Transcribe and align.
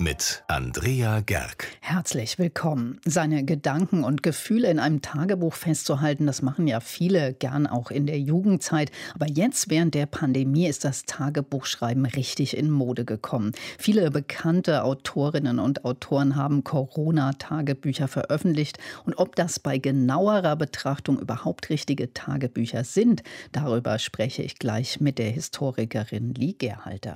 mit 0.00 0.42
Andrea 0.48 1.20
Gerg. 1.20 1.68
Herzlich 1.80 2.38
willkommen. 2.38 3.00
Seine 3.04 3.44
Gedanken 3.44 4.02
und 4.02 4.22
Gefühle 4.22 4.70
in 4.70 4.78
einem 4.78 5.02
Tagebuch 5.02 5.52
festzuhalten, 5.52 6.26
das 6.26 6.40
machen 6.40 6.66
ja 6.66 6.80
viele 6.80 7.34
gern 7.34 7.66
auch 7.66 7.90
in 7.90 8.06
der 8.06 8.18
Jugendzeit. 8.18 8.90
Aber 9.14 9.28
jetzt 9.28 9.68
während 9.68 9.94
der 9.94 10.06
Pandemie 10.06 10.66
ist 10.66 10.84
das 10.84 11.04
Tagebuchschreiben 11.04 12.06
richtig 12.06 12.56
in 12.56 12.70
Mode 12.70 13.04
gekommen. 13.04 13.52
Viele 13.78 14.10
bekannte 14.10 14.84
Autorinnen 14.84 15.58
und 15.58 15.84
Autoren 15.84 16.34
haben 16.34 16.64
Corona-Tagebücher 16.64 18.08
veröffentlicht. 18.08 18.78
Und 19.04 19.18
ob 19.18 19.36
das 19.36 19.60
bei 19.60 19.76
genauerer 19.76 20.56
Betrachtung 20.56 21.18
überhaupt 21.18 21.68
richtige 21.68 22.14
Tagebücher 22.14 22.84
sind, 22.84 23.22
darüber 23.52 23.98
spreche 23.98 24.42
ich 24.42 24.58
gleich 24.58 25.00
mit 25.00 25.18
der 25.18 25.30
Historikerin 25.30 26.32
Lie 26.32 26.54
Gerhalter. 26.54 27.14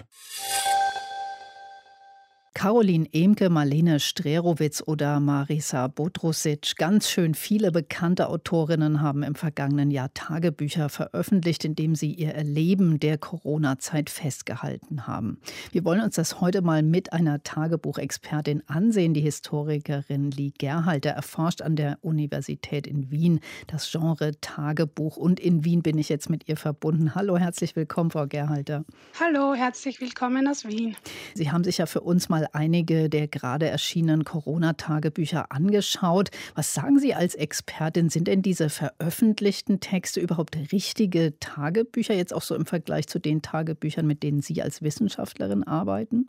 Caroline 2.55 3.09
Emke, 3.13 3.51
Marlene 3.51 3.99
Strerowitz 3.99 4.81
oder 4.87 5.19
Marisa 5.19 5.89
Bodrusic. 5.89 6.77
Ganz 6.77 7.11
schön 7.11 7.35
viele 7.35 7.73
bekannte 7.73 8.29
Autorinnen 8.29 9.03
haben 9.03 9.25
im 9.25 9.35
vergangenen 9.35 9.91
Jahr 9.91 10.15
Tagebücher 10.15 10.89
veröffentlicht, 10.89 11.65
in 11.65 11.75
dem 11.75 11.97
sie 11.97 12.13
ihr 12.13 12.33
Erleben 12.33 13.01
der 13.01 13.19
Corona-Zeit 13.19 14.09
festgehalten 14.09 15.09
haben. 15.09 15.41
Wir 15.73 15.85
wollen 15.85 16.01
uns 16.01 16.15
das 16.15 16.41
heute 16.41 16.63
mal 16.63 16.85
mit 16.85 17.13
einer 17.13 17.43
Tagebuchexpertin 17.43 18.63
ansehen. 18.69 19.15
Die 19.15 19.21
Historikerin 19.21 20.31
Lie 20.31 20.53
Gerhalter 20.57 21.11
erforscht 21.11 21.61
an 21.61 21.75
der 21.75 21.99
Universität 22.03 22.87
in 22.87 23.11
Wien 23.11 23.41
das 23.67 23.91
Genre 23.91 24.31
Tagebuch 24.41 25.17
und 25.17 25.41
in 25.41 25.65
Wien 25.65 25.83
bin 25.83 25.99
ich 25.99 26.09
jetzt 26.09 26.31
mit 26.31 26.49
ihr 26.49 26.57
verbunden. 26.57 27.17
Hallo, 27.17 27.37
herzlich 27.37 27.75
willkommen, 27.75 28.13
Frau 28.13 28.29
Gerhalter. 28.29 28.85
Hallo, 29.19 29.55
herzlich 29.55 30.01
willkommen 30.01 30.47
aus 30.47 30.65
Wien. 30.65 30.97
Sie 31.35 31.51
haben 31.51 31.65
sich 31.65 31.79
ja 31.79 31.87
für 31.87 32.01
uns 32.01 32.29
mal 32.29 32.44
einige 32.53 33.09
der 33.09 33.29
gerade 33.29 33.69
erschienenen 33.69 34.25
Corona-Tagebücher 34.25 35.53
angeschaut. 35.53 36.31
Was 36.55 36.75
sagen 36.75 36.99
Sie 36.99 37.15
als 37.15 37.35
Expertin? 37.35 38.11
Sind 38.11 38.29
denn 38.29 38.43
diese 38.43 38.69
veröffentlichten 38.69 39.81
Texte 39.81 40.21
überhaupt 40.21 40.57
richtige 40.73 41.39
Tagebücher, 41.41 42.15
jetzt 42.15 42.35
auch 42.35 42.43
so 42.43 42.55
im 42.55 42.67
Vergleich 42.67 43.07
zu 43.07 43.19
den 43.19 43.43
Tagebüchern, 43.43 44.07
mit 44.07 44.23
denen 44.23 44.43
Sie 44.43 44.63
als 44.63 44.83
Wissenschaftlerin 44.83 45.65
arbeiten? 45.65 46.29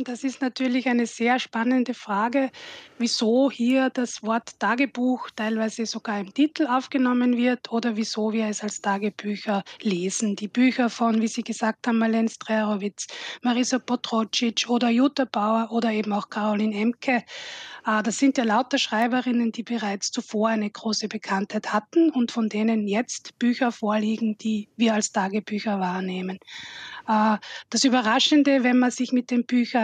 Das 0.00 0.24
ist 0.24 0.40
natürlich 0.40 0.88
eine 0.88 1.06
sehr 1.06 1.38
spannende 1.38 1.94
Frage, 1.94 2.50
wieso 2.98 3.52
hier 3.52 3.88
das 3.90 4.20
Wort 4.24 4.58
Tagebuch 4.58 5.30
teilweise 5.36 5.86
sogar 5.86 6.18
im 6.18 6.34
Titel 6.34 6.66
aufgenommen 6.66 7.36
wird 7.36 7.70
oder 7.70 7.96
wieso 7.96 8.32
wir 8.32 8.46
es 8.46 8.64
als 8.64 8.80
Tagebücher 8.80 9.62
lesen. 9.82 10.34
Die 10.34 10.48
Bücher 10.48 10.90
von, 10.90 11.22
wie 11.22 11.28
Sie 11.28 11.42
gesagt 11.42 11.86
haben, 11.86 11.98
Marlene 11.98 12.28
Strerowitz, 12.28 13.06
Marisa 13.42 13.78
Potrocic 13.78 14.68
oder 14.68 14.88
Jutta 14.90 15.24
Bauer 15.24 15.68
oder 15.70 15.92
eben 15.92 16.12
auch 16.12 16.30
Caroline 16.30 16.74
Emke, 16.76 17.22
äh, 17.86 18.02
das 18.02 18.18
sind 18.18 18.38
ja 18.38 18.44
lauter 18.44 18.78
Schreiberinnen, 18.78 19.52
die 19.52 19.62
bereits 19.62 20.10
zuvor 20.10 20.48
eine 20.48 20.68
große 20.68 21.06
Bekanntheit 21.06 21.72
hatten 21.72 22.10
und 22.10 22.32
von 22.32 22.48
denen 22.48 22.88
jetzt 22.88 23.38
Bücher 23.38 23.70
vorliegen, 23.70 24.36
die 24.38 24.68
wir 24.76 24.94
als 24.94 25.12
Tagebücher 25.12 25.78
wahrnehmen. 25.78 26.40
Äh, 27.06 27.36
das 27.70 27.84
Überraschende, 27.84 28.64
wenn 28.64 28.80
man 28.80 28.90
sich 28.90 29.12
mit 29.12 29.30
den 29.30 29.46
Büchern 29.46 29.75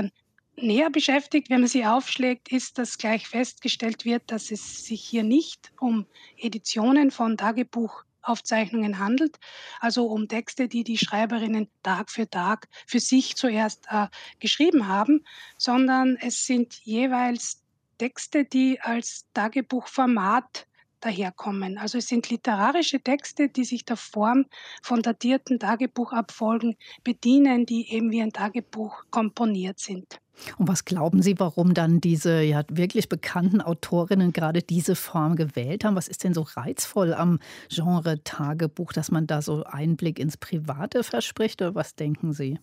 näher 0.56 0.90
beschäftigt, 0.90 1.50
wenn 1.50 1.60
man 1.60 1.68
sie 1.68 1.86
aufschlägt, 1.86 2.50
ist, 2.50 2.78
dass 2.78 2.98
gleich 2.98 3.26
festgestellt 3.28 4.04
wird, 4.04 4.22
dass 4.26 4.50
es 4.50 4.84
sich 4.86 5.02
hier 5.02 5.22
nicht 5.22 5.72
um 5.80 6.06
Editionen 6.36 7.10
von 7.10 7.36
Tagebuchaufzeichnungen 7.36 8.98
handelt, 8.98 9.38
also 9.80 10.06
um 10.06 10.28
Texte, 10.28 10.68
die 10.68 10.84
die 10.84 10.98
Schreiberinnen 10.98 11.68
Tag 11.82 12.10
für 12.10 12.28
Tag 12.28 12.68
für 12.86 13.00
sich 13.00 13.36
zuerst 13.36 13.86
äh, 13.90 14.08
geschrieben 14.40 14.88
haben, 14.88 15.24
sondern 15.58 16.16
es 16.20 16.46
sind 16.46 16.74
jeweils 16.84 17.62
Texte, 17.98 18.44
die 18.44 18.80
als 18.80 19.26
Tagebuchformat 19.34 20.66
daherkommen. 21.04 21.76
Also 21.78 21.98
es 21.98 22.08
sind 22.08 22.30
literarische 22.30 23.00
Texte, 23.00 23.50
die 23.50 23.64
sich 23.64 23.84
der 23.84 23.98
Form 23.98 24.46
von 24.82 25.02
datierten 25.02 25.58
Tagebuchabfolgen 25.58 26.76
bedienen, 27.04 27.66
die 27.66 27.92
eben 27.92 28.10
wie 28.10 28.22
ein 28.22 28.32
Tagebuch 28.32 29.04
komponiert 29.10 29.78
sind. 29.78 30.21
Und 30.58 30.68
was 30.68 30.84
glauben 30.84 31.22
Sie, 31.22 31.38
warum 31.38 31.74
dann 31.74 32.00
diese 32.00 32.42
ja 32.42 32.62
wirklich 32.68 33.08
bekannten 33.08 33.60
Autorinnen 33.60 34.32
gerade 34.32 34.62
diese 34.62 34.96
Form 34.96 35.36
gewählt 35.36 35.84
haben? 35.84 35.94
Was 35.94 36.08
ist 36.08 36.24
denn 36.24 36.34
so 36.34 36.42
reizvoll 36.42 37.14
am 37.14 37.38
Genre 37.68 38.22
Tagebuch, 38.24 38.92
dass 38.92 39.10
man 39.10 39.26
da 39.26 39.42
so 39.42 39.64
Einblick 39.64 40.18
ins 40.18 40.36
Private 40.36 41.04
verspricht? 41.04 41.62
Oder 41.62 41.74
was 41.74 41.94
denken 41.94 42.32
Sie? 42.32 42.58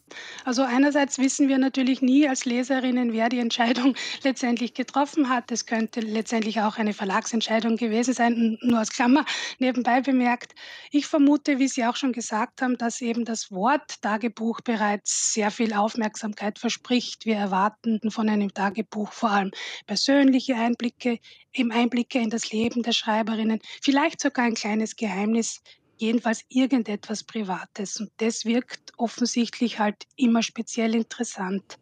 Also 0.46 0.64
einerseits 0.64 1.20
wissen 1.20 1.48
wir 1.48 1.58
natürlich 1.58 2.02
nie 2.02 2.28
als 2.28 2.46
Leserinnen, 2.46 3.14
wer 3.14 3.30
die 3.30 3.40
Entscheidung 3.40 3.96
letztendlich 4.24 4.74
getroffen 4.74 5.30
hat. 5.30 5.52
Es 5.52 5.66
könnte 5.66 6.02
letztendlich 6.02 6.62
auch 6.62 6.78
eine 6.78 6.94
Verlagsentscheidung 6.94 7.78
gewesen 7.78 8.14
sein, 8.14 8.58
nur 8.62 8.80
als 8.80 8.90
Klammer 8.90 9.26
nebenbei 9.60 10.02
bemerkt. 10.02 10.54
Ich 10.92 11.08
vermute, 11.08 11.60
wie 11.60 11.68
Sie 11.68 11.86
auch 11.86 11.96
schon 11.96 12.14
gesagt 12.14 12.62
haben, 12.62 12.78
dass 12.78 13.02
eben 13.02 13.26
das 13.26 13.52
Wort 13.52 14.02
Tagebuch 14.02 14.62
bereits 14.62 15.34
sehr 15.34 15.52
viel 15.52 15.74
Aufmerksamkeit 15.74 16.60
verspricht. 16.60 17.26
Wir 17.26 17.36
erwarten 17.36 17.59
Daten 17.60 18.10
von 18.10 18.30
einem 18.30 18.54
Tagebuch, 18.54 19.12
vor 19.12 19.32
allem 19.32 19.52
persönliche 19.86 20.56
Einblicke, 20.56 21.20
eben 21.54 21.72
Einblicke 21.72 22.20
in 22.20 22.30
das 22.30 22.52
Leben 22.52 22.84
der 22.84 22.94
Schreiberinnen, 22.94 23.60
vielleicht 23.82 24.22
sogar 24.22 24.46
ein 24.46 24.54
kleines 24.54 24.96
Geheimnis, 24.96 25.62
jedenfalls 26.00 26.44
irgendetwas 26.50 27.24
Privates. 27.24 28.00
Und 28.00 28.10
das 28.18 28.46
wirkt 28.46 28.94
offensichtlich 28.98 29.80
halt 29.80 30.06
immer 30.16 30.42
speziell 30.42 30.96
interessant. 30.96 31.78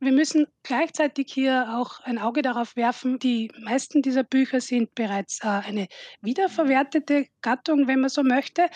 Wir 0.00 0.12
müssen 0.12 0.46
gleichzeitig 0.62 1.32
hier 1.32 1.76
auch 1.76 2.00
ein 2.00 2.18
Auge 2.18 2.42
darauf 2.42 2.76
werfen, 2.76 3.18
die 3.18 3.50
meisten 3.60 4.02
dieser 4.02 4.24
Bücher 4.24 4.60
sind 4.60 4.94
bereits 4.94 5.40
äh, 5.42 5.48
eine 5.48 5.88
wiederverwertete 6.20 7.26
Gattung, 7.42 7.86
wenn 7.86 8.00
man 8.00 8.10
so 8.10 8.22
möchte. 8.22 8.68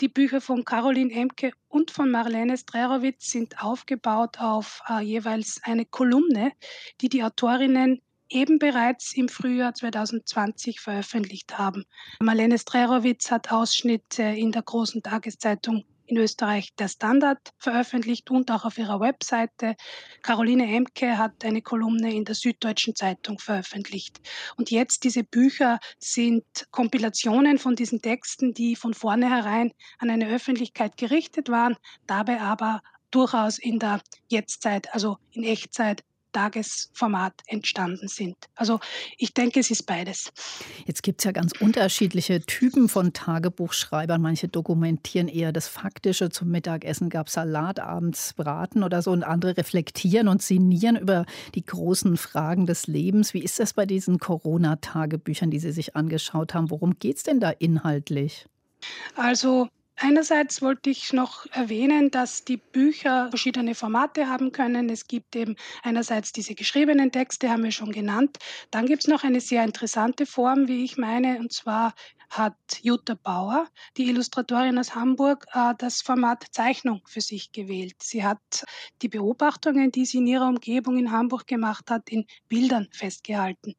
Die 0.00 0.08
Bücher 0.08 0.40
von 0.40 0.64
Caroline 0.64 1.12
Emke 1.12 1.52
und 1.68 1.90
von 1.90 2.10
Marlene 2.10 2.58
Strerowitz 2.58 3.30
sind 3.30 3.62
aufgebaut 3.62 4.38
auf 4.40 4.82
äh, 4.88 5.00
jeweils 5.00 5.60
eine 5.62 5.86
Kolumne, 5.86 6.52
die 7.00 7.08
die 7.08 7.22
Autorinnen 7.22 8.02
eben 8.30 8.58
bereits 8.58 9.14
im 9.14 9.28
Frühjahr 9.28 9.74
2020 9.74 10.80
veröffentlicht 10.80 11.58
haben. 11.58 11.84
Marlene 12.20 12.58
Strerowitz 12.58 13.30
hat 13.30 13.52
Ausschnitte 13.52 14.22
in 14.22 14.52
der 14.52 14.62
großen 14.62 15.02
Tageszeitung 15.02 15.84
in 16.10 16.16
Österreich 16.16 16.74
der 16.76 16.88
Standard 16.88 17.38
veröffentlicht 17.58 18.30
und 18.30 18.50
auch 18.50 18.64
auf 18.64 18.78
ihrer 18.78 19.00
Webseite. 19.00 19.76
Caroline 20.22 20.66
Emke 20.66 21.16
hat 21.18 21.44
eine 21.44 21.62
Kolumne 21.62 22.12
in 22.12 22.24
der 22.24 22.34
Süddeutschen 22.34 22.96
Zeitung 22.96 23.38
veröffentlicht. 23.38 24.20
Und 24.56 24.70
jetzt 24.70 25.04
diese 25.04 25.22
Bücher 25.22 25.78
sind 25.98 26.44
Kompilationen 26.70 27.58
von 27.58 27.76
diesen 27.76 28.02
Texten, 28.02 28.52
die 28.54 28.74
von 28.74 28.92
vornherein 28.92 29.72
an 29.98 30.10
eine 30.10 30.28
Öffentlichkeit 30.28 30.96
gerichtet 30.96 31.48
waren, 31.48 31.76
dabei 32.06 32.40
aber 32.40 32.82
durchaus 33.10 33.58
in 33.58 33.78
der 33.78 34.00
Jetztzeit, 34.28 34.92
also 34.94 35.18
in 35.32 35.44
Echtzeit 35.44 36.04
Tagesformat 36.32 37.34
entstanden 37.46 38.08
sind. 38.08 38.36
Also 38.54 38.80
ich 39.18 39.34
denke, 39.34 39.60
es 39.60 39.70
ist 39.70 39.84
beides. 39.86 40.32
Jetzt 40.86 41.02
gibt 41.02 41.20
es 41.20 41.24
ja 41.24 41.32
ganz 41.32 41.52
unterschiedliche 41.60 42.40
Typen 42.40 42.88
von 42.88 43.12
Tagebuchschreibern. 43.12 44.20
Manche 44.20 44.48
dokumentieren 44.48 45.28
eher 45.28 45.52
das 45.52 45.68
Faktische. 45.68 46.30
Zum 46.30 46.50
Mittagessen 46.50 47.10
gab 47.10 47.28
es 47.28 47.34
Salat, 47.34 47.80
abends 47.80 48.34
Braten 48.34 48.82
oder 48.82 49.02
so. 49.02 49.10
Und 49.10 49.22
andere 49.22 49.56
reflektieren 49.56 50.28
und 50.28 50.42
sinnieren 50.42 50.96
über 50.96 51.26
die 51.54 51.64
großen 51.64 52.16
Fragen 52.16 52.66
des 52.66 52.86
Lebens. 52.86 53.34
Wie 53.34 53.42
ist 53.42 53.58
das 53.58 53.74
bei 53.74 53.86
diesen 53.86 54.18
Corona-Tagebüchern, 54.18 55.50
die 55.50 55.58
Sie 55.58 55.72
sich 55.72 55.96
angeschaut 55.96 56.54
haben? 56.54 56.70
Worum 56.70 56.98
geht 56.98 57.18
es 57.18 57.22
denn 57.22 57.40
da 57.40 57.50
inhaltlich? 57.50 58.46
Also 59.16 59.68
Einerseits 60.02 60.62
wollte 60.62 60.88
ich 60.88 61.12
noch 61.12 61.44
erwähnen, 61.52 62.10
dass 62.10 62.42
die 62.46 62.56
Bücher 62.56 63.28
verschiedene 63.28 63.74
Formate 63.74 64.28
haben 64.28 64.50
können. 64.50 64.88
Es 64.88 65.06
gibt 65.06 65.36
eben 65.36 65.56
einerseits 65.82 66.32
diese 66.32 66.54
geschriebenen 66.54 67.12
Texte, 67.12 67.50
haben 67.50 67.64
wir 67.64 67.70
schon 67.70 67.92
genannt. 67.92 68.38
Dann 68.70 68.86
gibt 68.86 69.02
es 69.02 69.08
noch 69.08 69.24
eine 69.24 69.42
sehr 69.42 69.62
interessante 69.62 70.24
Form, 70.24 70.68
wie 70.68 70.84
ich 70.84 70.96
meine, 70.96 71.38
und 71.38 71.52
zwar 71.52 71.92
hat 72.30 72.56
Jutta 72.80 73.14
Bauer, 73.14 73.68
die 73.98 74.08
Illustratorin 74.08 74.78
aus 74.78 74.94
Hamburg, 74.94 75.44
äh, 75.52 75.74
das 75.76 76.00
Format 76.00 76.46
Zeichnung 76.50 77.02
für 77.06 77.20
sich 77.20 77.52
gewählt. 77.52 77.96
Sie 78.02 78.24
hat 78.24 78.64
die 79.02 79.08
Beobachtungen, 79.08 79.92
die 79.92 80.06
sie 80.06 80.18
in 80.18 80.26
ihrer 80.28 80.48
Umgebung 80.48 80.96
in 80.96 81.12
Hamburg 81.12 81.46
gemacht 81.46 81.90
hat, 81.90 82.08
in 82.08 82.24
Bildern 82.48 82.88
festgehalten. 82.92 83.74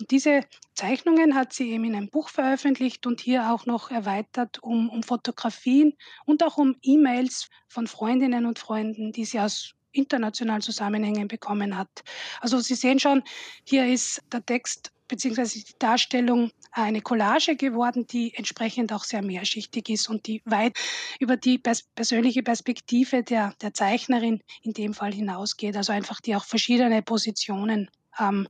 Und 0.00 0.10
diese 0.10 0.42
Zeichnungen 0.74 1.34
hat 1.34 1.52
sie 1.52 1.72
eben 1.72 1.84
in 1.84 1.96
einem 1.96 2.08
Buch 2.08 2.28
veröffentlicht 2.28 3.06
und 3.06 3.20
hier 3.20 3.52
auch 3.52 3.66
noch 3.66 3.90
erweitert 3.90 4.62
um, 4.62 4.88
um 4.90 5.02
Fotografien 5.02 5.94
und 6.24 6.44
auch 6.44 6.56
um 6.56 6.76
E-Mails 6.82 7.48
von 7.66 7.86
Freundinnen 7.86 8.46
und 8.46 8.58
Freunden, 8.58 9.12
die 9.12 9.24
sie 9.24 9.40
aus 9.40 9.74
internationalen 9.92 10.62
Zusammenhängen 10.62 11.28
bekommen 11.28 11.76
hat. 11.76 12.04
Also 12.40 12.58
Sie 12.60 12.74
sehen 12.74 13.00
schon, 13.00 13.22
hier 13.64 13.86
ist 13.86 14.22
der 14.32 14.44
Text 14.44 14.92
beziehungsweise 15.08 15.64
die 15.64 15.74
Darstellung 15.78 16.52
eine 16.70 17.00
Collage 17.00 17.56
geworden, 17.56 18.06
die 18.06 18.34
entsprechend 18.34 18.92
auch 18.92 19.04
sehr 19.04 19.22
mehrschichtig 19.22 19.88
ist 19.88 20.08
und 20.08 20.26
die 20.26 20.42
weit 20.44 20.78
über 21.18 21.36
die 21.36 21.58
pers 21.58 21.84
persönliche 21.94 22.42
Perspektive 22.42 23.22
der, 23.22 23.54
der 23.62 23.72
Zeichnerin 23.72 24.42
in 24.62 24.74
dem 24.74 24.92
Fall 24.92 25.12
hinausgeht. 25.12 25.76
Also 25.76 25.92
einfach 25.92 26.20
die 26.20 26.36
auch 26.36 26.44
verschiedene 26.44 27.02
Positionen 27.02 27.90
ähm, 28.20 28.46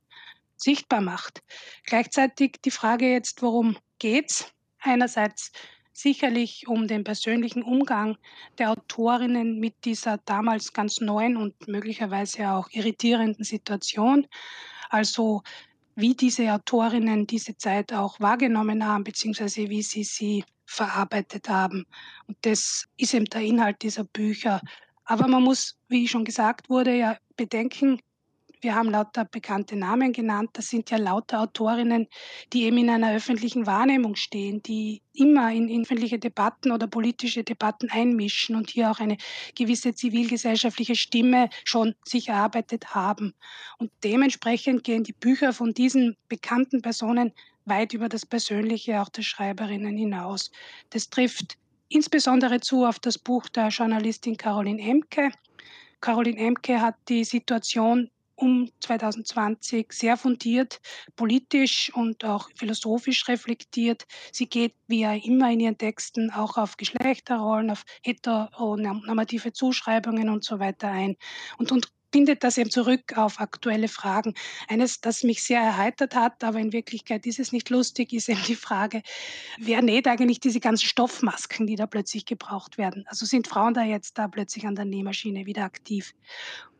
sichtbar 0.58 1.00
macht. 1.00 1.42
Gleichzeitig 1.84 2.56
die 2.64 2.70
Frage 2.70 3.10
jetzt, 3.10 3.42
worum 3.42 3.76
geht's? 3.98 4.52
Einerseits 4.80 5.52
sicherlich 5.92 6.68
um 6.68 6.86
den 6.86 7.02
persönlichen 7.02 7.62
Umgang 7.62 8.16
der 8.58 8.70
Autorinnen 8.70 9.58
mit 9.58 9.74
dieser 9.84 10.18
damals 10.18 10.72
ganz 10.72 11.00
neuen 11.00 11.36
und 11.36 11.66
möglicherweise 11.66 12.50
auch 12.50 12.68
irritierenden 12.70 13.44
Situation. 13.44 14.26
Also 14.90 15.42
wie 15.96 16.14
diese 16.14 16.52
Autorinnen 16.52 17.26
diese 17.26 17.56
Zeit 17.56 17.92
auch 17.92 18.20
wahrgenommen 18.20 18.86
haben, 18.86 19.02
beziehungsweise 19.02 19.68
wie 19.68 19.82
sie 19.82 20.04
sie 20.04 20.44
verarbeitet 20.64 21.48
haben. 21.48 21.86
Und 22.28 22.36
das 22.42 22.84
ist 22.96 23.14
eben 23.14 23.24
der 23.24 23.40
Inhalt 23.40 23.82
dieser 23.82 24.04
Bücher. 24.04 24.60
Aber 25.04 25.26
man 25.26 25.42
muss, 25.42 25.76
wie 25.88 26.06
schon 26.06 26.24
gesagt 26.24 26.70
wurde, 26.70 26.94
ja 26.94 27.16
bedenken, 27.36 28.00
wir 28.60 28.74
haben 28.74 28.90
lauter 28.90 29.24
bekannte 29.24 29.76
Namen 29.76 30.12
genannt. 30.12 30.50
Das 30.54 30.68
sind 30.68 30.90
ja 30.90 30.98
lauter 30.98 31.40
Autorinnen, 31.40 32.08
die 32.52 32.64
eben 32.64 32.78
in 32.78 32.90
einer 32.90 33.14
öffentlichen 33.14 33.66
Wahrnehmung 33.66 34.16
stehen, 34.16 34.62
die 34.62 35.02
immer 35.12 35.52
in, 35.52 35.82
öffentliche 35.82 36.18
Debatten 36.18 36.72
oder 36.72 36.86
politische 36.86 37.44
Debatten 37.44 37.90
einmischen 37.90 38.56
und 38.56 38.70
hier 38.70 38.90
auch 38.90 39.00
eine 39.00 39.16
gewisse 39.54 39.94
zivilgesellschaftliche 39.94 40.96
Stimme 40.96 41.48
schon 41.64 41.94
sich 42.04 42.28
erarbeitet 42.28 42.94
haben. 42.94 43.34
Und 43.78 43.90
dementsprechend 44.04 44.84
gehen 44.84 45.04
die 45.04 45.12
Bücher 45.12 45.52
von 45.52 45.72
diesen 45.74 46.16
bekannten 46.28 46.82
Personen 46.82 47.32
weit 47.64 47.92
über 47.92 48.08
das 48.08 48.26
Persönliche 48.26 49.00
auch 49.00 49.08
der 49.08 49.22
Schreiberinnen 49.22 49.96
hinaus. 49.96 50.50
Das 50.90 51.10
trifft 51.10 51.58
insbesondere 51.88 52.60
zu 52.60 52.84
auf 52.84 52.98
das 52.98 53.18
Buch 53.18 53.48
der 53.48 53.68
Journalistin 53.68 54.36
Caroline 54.36 54.80
Emke. 54.80 55.30
Caroline 56.00 56.38
Emke 56.38 56.80
hat 56.80 56.96
die 57.08 57.24
Situation 57.24 58.10
um 58.38 58.70
2020 58.80 59.92
sehr 59.92 60.16
fundiert, 60.16 60.80
politisch 61.16 61.92
und 61.94 62.24
auch 62.24 62.48
philosophisch 62.56 63.28
reflektiert. 63.28 64.06
Sie 64.32 64.48
geht 64.48 64.74
wie 64.86 65.00
ja 65.00 65.14
immer 65.14 65.50
in 65.50 65.60
ihren 65.60 65.78
Texten 65.78 66.30
auch 66.30 66.56
auf 66.56 66.76
Geschlechterrollen, 66.76 67.70
auf 67.70 67.84
heteronormative 68.02 69.52
Zuschreibungen 69.52 70.28
und 70.28 70.44
so 70.44 70.58
weiter 70.58 70.88
ein 70.88 71.16
und, 71.58 71.72
und 71.72 71.88
bindet 72.10 72.44
das 72.44 72.58
eben 72.58 72.70
zurück 72.70 73.16
auf 73.16 73.40
aktuelle 73.40 73.88
Fragen. 73.88 74.34
Eines, 74.68 75.00
das 75.00 75.22
mich 75.22 75.42
sehr 75.42 75.60
erheitert 75.60 76.14
hat, 76.14 76.42
aber 76.44 76.58
in 76.58 76.72
Wirklichkeit 76.72 77.26
ist 77.26 77.38
es 77.38 77.52
nicht 77.52 77.70
lustig, 77.70 78.12
ist 78.12 78.28
eben 78.28 78.42
die 78.46 78.54
Frage, 78.54 79.02
wer 79.58 79.82
näht 79.82 80.06
eigentlich 80.06 80.40
diese 80.40 80.60
ganzen 80.60 80.86
Stoffmasken, 80.86 81.66
die 81.66 81.76
da 81.76 81.86
plötzlich 81.86 82.26
gebraucht 82.26 82.78
werden? 82.78 83.04
Also 83.08 83.26
sind 83.26 83.48
Frauen 83.48 83.74
da 83.74 83.82
jetzt 83.82 84.18
da 84.18 84.28
plötzlich 84.28 84.66
an 84.66 84.74
der 84.74 84.84
Nähmaschine 84.84 85.46
wieder 85.46 85.64
aktiv? 85.64 86.14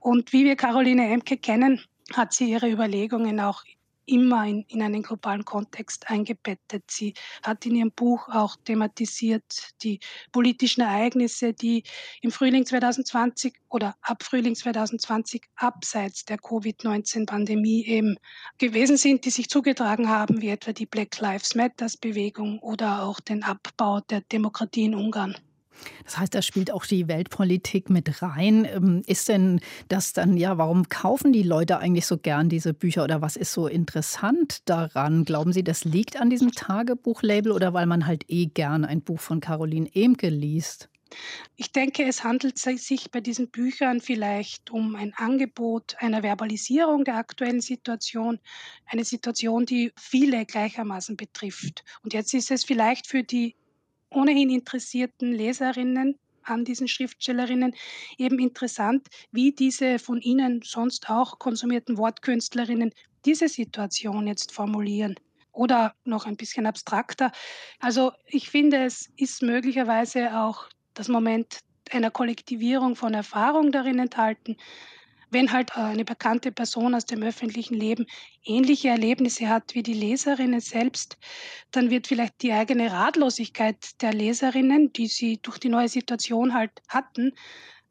Und 0.00 0.32
wie 0.32 0.44
wir 0.44 0.56
Caroline 0.56 1.10
Emke 1.10 1.36
kennen, 1.36 1.82
hat 2.14 2.32
sie 2.32 2.50
ihre 2.50 2.70
Überlegungen 2.70 3.40
auch 3.40 3.64
immer 4.08 4.46
in, 4.46 4.64
in 4.68 4.82
einen 4.82 5.02
globalen 5.02 5.44
Kontext 5.44 6.08
eingebettet. 6.08 6.84
Sie 6.90 7.14
hat 7.42 7.64
in 7.66 7.76
ihrem 7.76 7.92
Buch 7.92 8.28
auch 8.28 8.56
thematisiert 8.64 9.74
die 9.82 10.00
politischen 10.32 10.80
Ereignisse, 10.80 11.52
die 11.52 11.84
im 12.22 12.30
Frühling 12.30 12.66
2020 12.66 13.54
oder 13.68 13.94
ab 14.02 14.22
Frühling 14.22 14.54
2020 14.54 15.42
abseits 15.56 16.24
der 16.24 16.38
Covid-19-Pandemie 16.38 17.84
eben 17.86 18.16
gewesen 18.58 18.96
sind, 18.96 19.24
die 19.24 19.30
sich 19.30 19.48
zugetragen 19.48 20.08
haben, 20.08 20.40
wie 20.40 20.48
etwa 20.48 20.72
die 20.72 20.86
Black 20.86 21.18
Lives 21.20 21.54
Matters-Bewegung 21.54 22.58
oder 22.60 23.02
auch 23.02 23.20
den 23.20 23.42
Abbau 23.42 24.00
der 24.00 24.22
Demokratie 24.22 24.84
in 24.84 24.94
Ungarn. 24.94 25.36
Das 26.04 26.18
heißt, 26.18 26.34
da 26.34 26.42
spielt 26.42 26.72
auch 26.72 26.86
die 26.86 27.08
Weltpolitik 27.08 27.90
mit 27.90 28.22
rein. 28.22 28.64
Ähm, 28.64 29.02
ist 29.06 29.28
denn 29.28 29.60
das 29.88 30.12
dann, 30.12 30.36
ja, 30.36 30.58
warum 30.58 30.88
kaufen 30.88 31.32
die 31.32 31.42
Leute 31.42 31.78
eigentlich 31.78 32.06
so 32.06 32.18
gern 32.18 32.48
diese 32.48 32.74
Bücher 32.74 33.04
oder 33.04 33.22
was 33.22 33.36
ist 33.36 33.52
so 33.52 33.66
interessant 33.66 34.68
daran? 34.68 35.24
Glauben 35.24 35.52
Sie, 35.52 35.64
das 35.64 35.84
liegt 35.84 36.20
an 36.20 36.30
diesem 36.30 36.52
Tagebuchlabel 36.52 37.52
oder 37.52 37.74
weil 37.74 37.86
man 37.86 38.06
halt 38.06 38.24
eh 38.28 38.46
gern 38.46 38.84
ein 38.84 39.02
Buch 39.02 39.20
von 39.20 39.40
Caroline 39.40 39.88
Emke 39.94 40.28
liest? 40.28 40.88
Ich 41.56 41.72
denke, 41.72 42.04
es 42.04 42.22
handelt 42.22 42.58
sich 42.58 43.10
bei 43.10 43.20
diesen 43.20 43.48
Büchern 43.50 44.00
vielleicht 44.00 44.70
um 44.70 44.94
ein 44.94 45.14
Angebot 45.14 45.96
einer 45.98 46.22
Verbalisierung 46.22 47.04
der 47.04 47.16
aktuellen 47.16 47.60
Situation, 47.60 48.38
eine 48.86 49.04
Situation, 49.04 49.64
die 49.64 49.92
viele 49.96 50.44
gleichermaßen 50.44 51.16
betrifft. 51.16 51.84
Und 52.02 52.12
jetzt 52.12 52.34
ist 52.34 52.50
es 52.50 52.64
vielleicht 52.64 53.06
für 53.06 53.22
die 53.22 53.56
ohnehin 54.10 54.50
interessierten 54.50 55.32
Leserinnen 55.32 56.18
an 56.42 56.64
diesen 56.64 56.88
Schriftstellerinnen 56.88 57.74
eben 58.16 58.38
interessant, 58.38 59.06
wie 59.32 59.52
diese 59.52 59.98
von 59.98 60.20
ihnen 60.20 60.62
sonst 60.64 61.10
auch 61.10 61.38
konsumierten 61.38 61.98
Wortkünstlerinnen 61.98 62.92
diese 63.24 63.48
Situation 63.48 64.26
jetzt 64.26 64.52
formulieren. 64.52 65.14
Oder 65.52 65.94
noch 66.04 66.24
ein 66.26 66.36
bisschen 66.36 66.66
abstrakter. 66.66 67.32
Also 67.80 68.12
ich 68.26 68.48
finde, 68.48 68.84
es 68.84 69.10
ist 69.16 69.42
möglicherweise 69.42 70.38
auch 70.38 70.68
das 70.94 71.08
Moment 71.08 71.60
einer 71.90 72.10
Kollektivierung 72.10 72.96
von 72.96 73.14
Erfahrung 73.14 73.72
darin 73.72 73.98
enthalten, 73.98 74.56
wenn 75.30 75.52
halt 75.52 75.70
äh, 75.76 75.80
eine 75.80 76.04
bekannte 76.04 76.52
Person 76.52 76.94
aus 76.94 77.04
dem 77.04 77.22
öffentlichen 77.22 77.74
Leben 77.74 78.06
ähnliche 78.44 78.88
Erlebnisse 78.88 79.48
hat 79.48 79.74
wie 79.74 79.82
die 79.82 79.94
Leserinnen 79.94 80.60
selbst, 80.60 81.18
dann 81.70 81.90
wird 81.90 82.06
vielleicht 82.06 82.42
die 82.42 82.52
eigene 82.52 82.92
Ratlosigkeit 82.92 84.00
der 84.02 84.12
Leserinnen, 84.12 84.92
die 84.92 85.06
sie 85.06 85.38
durch 85.42 85.58
die 85.58 85.68
neue 85.68 85.88
Situation 85.88 86.54
halt 86.54 86.72
hatten, 86.88 87.32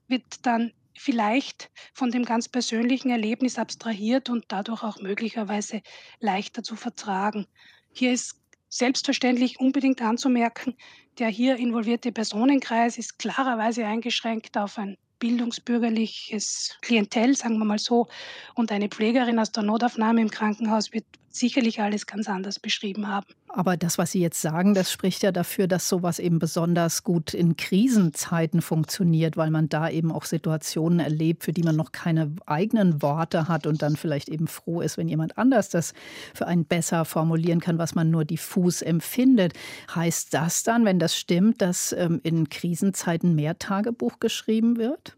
wird 0.08 0.46
dann 0.46 0.74
vielleicht 0.98 1.70
von 1.94 2.12
dem 2.12 2.26
ganz 2.26 2.48
persönlichen 2.48 3.12
Erlebnis 3.12 3.60
abstrahiert 3.60 4.30
und 4.30 4.46
dadurch 4.48 4.84
auch 4.84 5.00
möglicherweise 5.00 5.82
leichter 6.20 6.64
zu 6.64 6.76
vertragen. 6.76 7.46
Hier 7.94 8.12
ist 8.12 8.42
selbstverständlich 8.70 9.60
unbedingt 9.60 10.02
anzumerken, 10.02 10.76
der 11.20 11.30
hier 11.30 11.58
involvierte 11.58 12.12
Personenkreis 12.12 12.98
ist 12.98 13.20
klarerweise 13.20 13.86
eingeschränkt 13.86 14.58
auf 14.58 14.78
ein 14.78 14.98
bildungsbürgerliches 15.20 16.78
Klientel, 16.82 17.36
sagen 17.36 17.58
wir 17.58 17.66
mal 17.66 17.80
so. 17.80 18.08
Und 18.56 18.72
eine 18.72 18.90
Pflegerin 18.90 19.40
aus 19.40 19.52
der 19.52 19.64
Notaufnahme 19.64 20.22
im 20.22 20.32
Krankenhaus 20.32 20.94
wird 20.94 21.06
sicherlich 21.40 21.82
alles 21.82 22.06
ganz 22.06 22.28
anders 22.28 22.60
beschrieben 22.60 23.08
haben. 23.08 23.28
Aber 23.50 23.78
das, 23.78 23.98
was 23.98 24.12
Sie 24.12 24.20
jetzt 24.20 24.42
sagen, 24.42 24.74
das 24.74 24.92
spricht 24.92 25.24
ja 25.24 25.32
dafür, 25.32 25.68
dass 25.68 25.90
sowas 25.90 26.20
eben 26.20 26.38
besonders 26.38 27.04
gut 27.04 27.34
in 27.34 27.56
Krisenzeiten 27.58 28.62
funktioniert, 28.62 29.38
weil 29.38 29.50
man 29.50 29.70
da 29.70 29.90
eben 29.90 30.12
auch 30.12 30.26
Situationen 30.26 31.00
erlebt, 31.00 31.44
für 31.44 31.54
die 31.54 31.64
man 31.64 31.76
noch 31.76 31.92
keine 31.92 32.32
eigenen 32.46 33.02
Worte 33.02 33.48
hat 33.48 33.66
und 33.66 33.82
dann 33.82 33.96
vielleicht 33.96 34.30
eben 34.30 34.48
froh 34.48 34.82
ist, 34.82 34.98
wenn 34.98 35.08
jemand 35.08 35.38
anders 35.38 35.70
das 35.70 35.94
für 36.34 36.48
einen 36.48 36.66
besser 36.66 37.06
formulieren 37.06 37.60
kann, 37.60 37.78
was 37.78 37.96
man 37.96 38.12
nur 38.12 38.26
diffus 38.26 38.82
empfindet. 38.82 39.54
Heißt 39.94 40.34
das 40.34 40.64
dann, 40.64 40.86
wenn 40.86 41.00
das 41.00 41.16
stimmt, 41.16 41.62
dass 41.62 41.94
ähm, 41.94 42.20
in 42.24 42.50
Krisenzeiten 42.50 43.34
mehr 43.34 43.58
Tagebuch 43.58 44.20
geschrieben 44.20 44.78
wird? 44.78 45.18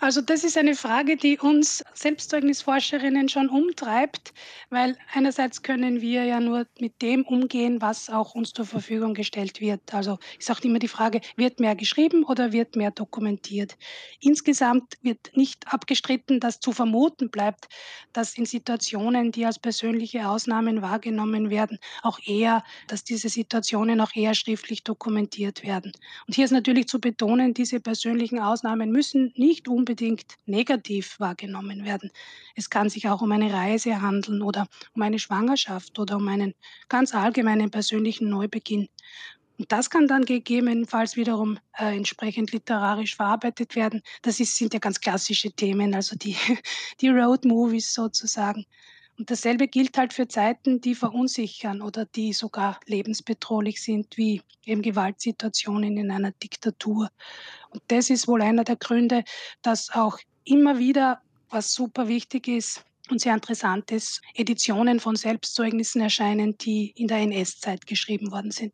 Also 0.00 0.20
das 0.20 0.44
ist 0.44 0.56
eine 0.56 0.76
Frage, 0.76 1.16
die 1.16 1.38
uns 1.38 1.82
Selbstzeugnisforscherinnen 1.92 3.28
schon 3.28 3.48
umtreibt, 3.48 4.32
weil 4.70 4.96
einerseits 5.12 5.62
können 5.62 6.00
wir 6.00 6.22
ja 6.24 6.38
nur 6.38 6.68
mit 6.78 7.02
dem 7.02 7.24
umgehen, 7.24 7.80
was 7.82 8.08
auch 8.08 8.36
uns 8.36 8.52
zur 8.52 8.64
Verfügung 8.64 9.14
gestellt 9.14 9.60
wird. 9.60 9.92
Also 9.92 10.18
ist 10.38 10.52
auch 10.52 10.60
immer 10.60 10.78
die 10.78 10.86
Frage, 10.86 11.20
wird 11.34 11.58
mehr 11.58 11.74
geschrieben 11.74 12.22
oder 12.22 12.52
wird 12.52 12.76
mehr 12.76 12.92
dokumentiert? 12.92 13.76
Insgesamt 14.20 14.94
wird 15.02 15.32
nicht 15.34 15.66
abgestritten, 15.66 16.38
dass 16.38 16.60
zu 16.60 16.70
vermuten 16.70 17.28
bleibt, 17.28 17.66
dass 18.12 18.38
in 18.38 18.46
Situationen, 18.46 19.32
die 19.32 19.46
als 19.46 19.58
persönliche 19.58 20.28
Ausnahmen 20.28 20.80
wahrgenommen 20.80 21.50
werden, 21.50 21.76
auch 22.04 22.20
eher, 22.24 22.62
dass 22.86 23.02
diese 23.02 23.28
Situationen 23.28 24.00
auch 24.00 24.14
eher 24.14 24.34
schriftlich 24.34 24.84
dokumentiert 24.84 25.64
werden. 25.64 25.90
Und 26.28 26.36
hier 26.36 26.44
ist 26.44 26.52
natürlich 26.52 26.86
zu 26.86 27.00
betonen, 27.00 27.52
diese 27.52 27.80
persönlichen 27.80 28.38
Ausnahmen 28.38 28.92
müssen 28.92 29.32
nicht 29.34 29.66
unbedingt 29.66 29.87
unbedingt 29.88 30.34
negativ 30.44 31.18
wahrgenommen 31.18 31.82
werden. 31.84 32.10
Es 32.54 32.68
kann 32.68 32.90
sich 32.90 33.08
auch 33.08 33.22
um 33.22 33.32
eine 33.32 33.50
Reise 33.50 34.02
handeln 34.02 34.42
oder 34.42 34.66
um 34.94 35.00
eine 35.00 35.18
Schwangerschaft 35.18 35.98
oder 35.98 36.16
um 36.16 36.28
einen 36.28 36.54
ganz 36.90 37.14
allgemeinen 37.14 37.70
persönlichen 37.70 38.28
Neubeginn. 38.28 38.88
Und 39.56 39.72
das 39.72 39.88
kann 39.88 40.06
dann 40.06 40.26
gegebenenfalls 40.26 41.16
wiederum 41.16 41.58
äh, 41.78 41.96
entsprechend 41.96 42.52
literarisch 42.52 43.16
verarbeitet 43.16 43.76
werden. 43.76 44.02
Das 44.20 44.40
ist, 44.40 44.58
sind 44.58 44.74
ja 44.74 44.78
ganz 44.78 45.00
klassische 45.00 45.50
Themen, 45.52 45.94
also 45.94 46.16
die, 46.16 46.36
die 47.00 47.08
Road-Movies 47.08 47.94
sozusagen. 47.94 48.66
Und 49.18 49.32
dasselbe 49.32 49.66
gilt 49.66 49.98
halt 49.98 50.12
für 50.12 50.28
Zeiten, 50.28 50.80
die 50.80 50.94
verunsichern 50.94 51.82
oder 51.82 52.06
die 52.06 52.32
sogar 52.32 52.78
lebensbedrohlich 52.86 53.82
sind, 53.82 54.16
wie 54.16 54.42
eben 54.64 54.80
Gewaltsituationen 54.80 55.96
in 55.96 56.12
einer 56.12 56.30
Diktatur. 56.30 57.10
Und 57.70 57.82
das 57.88 58.10
ist 58.10 58.28
wohl 58.28 58.42
einer 58.42 58.62
der 58.62 58.76
Gründe, 58.76 59.24
dass 59.60 59.90
auch 59.90 60.18
immer 60.44 60.78
wieder, 60.78 61.20
was 61.50 61.72
super 61.74 62.06
wichtig 62.06 62.46
ist, 62.46 62.84
und 63.12 63.20
sehr 63.20 63.34
interessant 63.34 63.90
ist, 63.90 64.20
Editionen 64.34 65.00
von 65.00 65.16
Selbstzeugnissen 65.16 66.00
erscheinen, 66.00 66.56
die 66.58 66.92
in 66.96 67.08
der 67.08 67.18
NS-Zeit 67.18 67.86
geschrieben 67.86 68.30
worden 68.30 68.50
sind. 68.50 68.72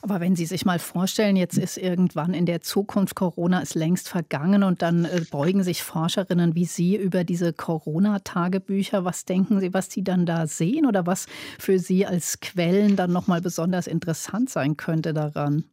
Aber 0.00 0.20
wenn 0.20 0.36
Sie 0.36 0.46
sich 0.46 0.64
mal 0.64 0.78
vorstellen, 0.78 1.36
jetzt 1.36 1.58
ist 1.58 1.76
irgendwann 1.76 2.32
in 2.32 2.46
der 2.46 2.60
Zukunft 2.60 3.16
Corona 3.16 3.60
ist 3.60 3.74
längst 3.74 4.08
vergangen 4.08 4.62
und 4.62 4.82
dann 4.82 5.04
äh, 5.04 5.22
beugen 5.28 5.62
sich 5.62 5.82
Forscherinnen 5.82 6.54
wie 6.54 6.66
Sie 6.66 6.96
über 6.96 7.24
diese 7.24 7.52
Corona-Tagebücher. 7.52 9.04
Was 9.04 9.24
denken 9.24 9.60
Sie, 9.60 9.74
was 9.74 9.90
Sie 9.90 10.04
dann 10.04 10.24
da 10.24 10.46
sehen 10.46 10.86
oder 10.86 11.06
was 11.06 11.26
für 11.58 11.78
Sie 11.78 12.06
als 12.06 12.40
Quellen 12.40 12.96
dann 12.96 13.12
nochmal 13.12 13.40
besonders 13.40 13.86
interessant 13.86 14.50
sein 14.50 14.76
könnte 14.76 15.12
daran? 15.12 15.64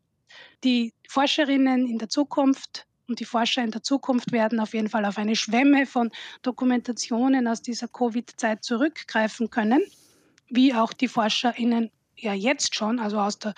Die 0.63 0.93
Forscherinnen 1.07 1.87
in 1.87 1.99
der 1.99 2.09
Zukunft 2.09 2.87
und 3.07 3.19
die 3.19 3.25
Forscher 3.25 3.63
in 3.63 3.71
der 3.71 3.83
Zukunft 3.83 4.31
werden 4.31 4.59
auf 4.59 4.73
jeden 4.73 4.89
Fall 4.89 5.05
auf 5.05 5.17
eine 5.17 5.35
Schwemme 5.35 5.85
von 5.85 6.11
Dokumentationen 6.41 7.47
aus 7.47 7.61
dieser 7.61 7.87
Covid-Zeit 7.87 8.63
zurückgreifen 8.63 9.49
können, 9.49 9.81
wie 10.49 10.73
auch 10.73 10.93
die 10.93 11.07
ForscherInnen 11.07 11.91
ja 12.17 12.33
jetzt 12.33 12.75
schon, 12.75 12.99
also 12.99 13.19
aus 13.19 13.39
der, 13.39 13.53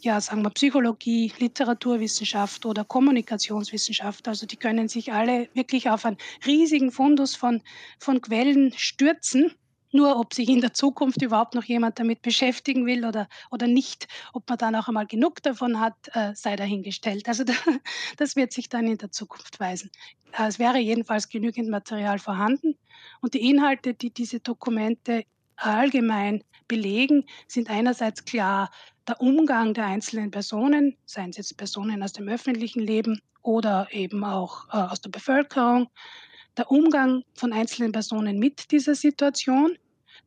ja, 0.00 0.20
sagen 0.20 0.42
wir, 0.42 0.50
Psychologie, 0.50 1.32
Literaturwissenschaft 1.38 2.64
oder 2.64 2.84
Kommunikationswissenschaft. 2.84 4.28
Also 4.28 4.46
die 4.46 4.56
können 4.56 4.88
sich 4.88 5.12
alle 5.12 5.48
wirklich 5.54 5.90
auf 5.90 6.04
einen 6.04 6.16
riesigen 6.46 6.92
Fundus 6.92 7.34
von, 7.34 7.62
von 7.98 8.20
Quellen 8.20 8.72
stürzen 8.76 9.52
nur 9.92 10.18
ob 10.18 10.34
sich 10.34 10.48
in 10.48 10.60
der 10.60 10.74
Zukunft 10.74 11.22
überhaupt 11.22 11.54
noch 11.54 11.64
jemand 11.64 11.98
damit 11.98 12.22
beschäftigen 12.22 12.86
will 12.86 13.04
oder, 13.04 13.28
oder 13.50 13.66
nicht, 13.66 14.08
ob 14.32 14.48
man 14.48 14.58
dann 14.58 14.76
auch 14.76 14.88
einmal 14.88 15.06
genug 15.06 15.42
davon 15.42 15.80
hat, 15.80 15.96
äh, 16.12 16.34
sei 16.34 16.56
dahingestellt. 16.56 17.28
Also 17.28 17.44
da, 17.44 17.52
das 18.16 18.36
wird 18.36 18.52
sich 18.52 18.68
dann 18.68 18.86
in 18.86 18.98
der 18.98 19.10
Zukunft 19.10 19.60
weisen. 19.60 19.90
Äh, 20.32 20.48
es 20.48 20.58
wäre 20.58 20.78
jedenfalls 20.78 21.28
genügend 21.28 21.68
Material 21.68 22.18
vorhanden 22.18 22.76
und 23.20 23.34
die 23.34 23.48
Inhalte, 23.48 23.94
die 23.94 24.10
diese 24.10 24.40
Dokumente 24.40 25.24
allgemein 25.56 26.44
belegen, 26.68 27.24
sind 27.46 27.70
einerseits 27.70 28.24
klar 28.24 28.70
der 29.08 29.20
Umgang 29.20 29.74
der 29.74 29.86
einzelnen 29.86 30.30
Personen, 30.30 30.96
seien 31.06 31.30
es 31.30 31.38
jetzt 31.38 31.56
Personen 31.56 32.02
aus 32.02 32.12
dem 32.12 32.28
öffentlichen 32.28 32.80
Leben 32.80 33.20
oder 33.42 33.88
eben 33.90 34.22
auch 34.24 34.68
äh, 34.68 34.76
aus 34.76 35.00
der 35.00 35.10
Bevölkerung, 35.10 35.88
der 36.58 36.70
Umgang 36.70 37.22
von 37.34 37.52
einzelnen 37.52 37.92
Personen 37.92 38.38
mit 38.38 38.70
dieser 38.70 38.94
Situation, 38.94 39.78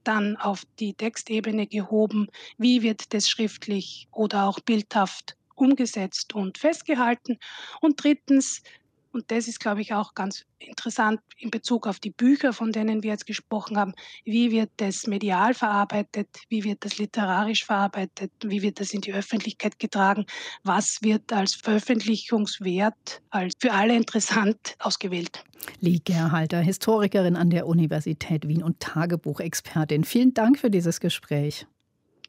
dann 0.04 0.38
auf 0.38 0.64
die 0.80 0.94
Textebene 0.94 1.68
gehoben, 1.68 2.28
wie 2.58 2.82
wird 2.82 3.14
das 3.14 3.30
schriftlich 3.30 4.08
oder 4.12 4.46
auch 4.46 4.60
bildhaft 4.60 5.36
umgesetzt 5.56 6.34
und 6.34 6.58
festgehalten. 6.58 7.38
Und 7.82 8.04
drittens 8.04 8.64
und 9.12 9.30
das 9.30 9.48
ist, 9.48 9.60
glaube 9.60 9.82
ich, 9.82 9.94
auch 9.94 10.14
ganz 10.14 10.46
interessant 10.60 11.20
in 11.38 11.52
Bezug 11.52 11.88
auf 11.88 12.00
die 12.00 12.12
Bücher, 12.12 12.54
von 12.54 12.72
denen 12.72 13.04
wir 13.04 13.12
jetzt 13.12 13.26
gesprochen 13.26 13.78
haben. 13.78 13.94
Wie 14.24 14.52
wird 14.52 14.70
das 14.78 15.08
medial 15.08 15.54
verarbeitet? 15.54 16.30
Wie 16.50 16.64
wird 16.64 16.86
das 16.86 16.98
literarisch 16.98 17.66
verarbeitet? 17.66 18.32
Wie 18.44 18.62
wird 18.62 18.80
das 18.80 18.94
in 18.94 19.02
die 19.02 19.14
Öffentlichkeit 19.14 19.80
getragen? 19.80 20.26
Was 20.64 21.00
wird 21.02 21.34
als 21.34 21.56
Veröffentlichungswert, 21.56 23.22
als 23.32 23.54
für 23.60 23.74
alle 23.74 23.96
interessant 23.96 24.76
ausgewählt? 24.80 25.44
Lee 25.80 26.00
Gerhalter, 26.04 26.60
Historikerin 26.60 27.36
an 27.36 27.50
der 27.50 27.68
Universität 27.68 28.48
Wien 28.48 28.64
und 28.64 28.80
Tagebuchexpertin. 28.80 30.04
Vielen 30.04 30.34
Dank 30.34 30.58
für 30.58 30.70
dieses 30.70 31.00
Gespräch. 31.00 31.68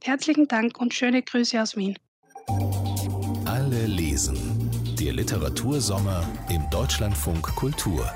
Herzlichen 0.03 0.49
Dank 0.49 0.79
und 0.81 0.93
schöne 0.93 1.23
Grüße 1.23 1.63
aus 1.63 1.77
Wien. 1.77 1.97
Alle 3.45 3.87
lesen 3.87 4.62
der 5.03 5.15
Literatursommer 5.15 6.25
im 6.49 6.63
Deutschlandfunk 6.71 7.43
Kultur. 7.57 8.09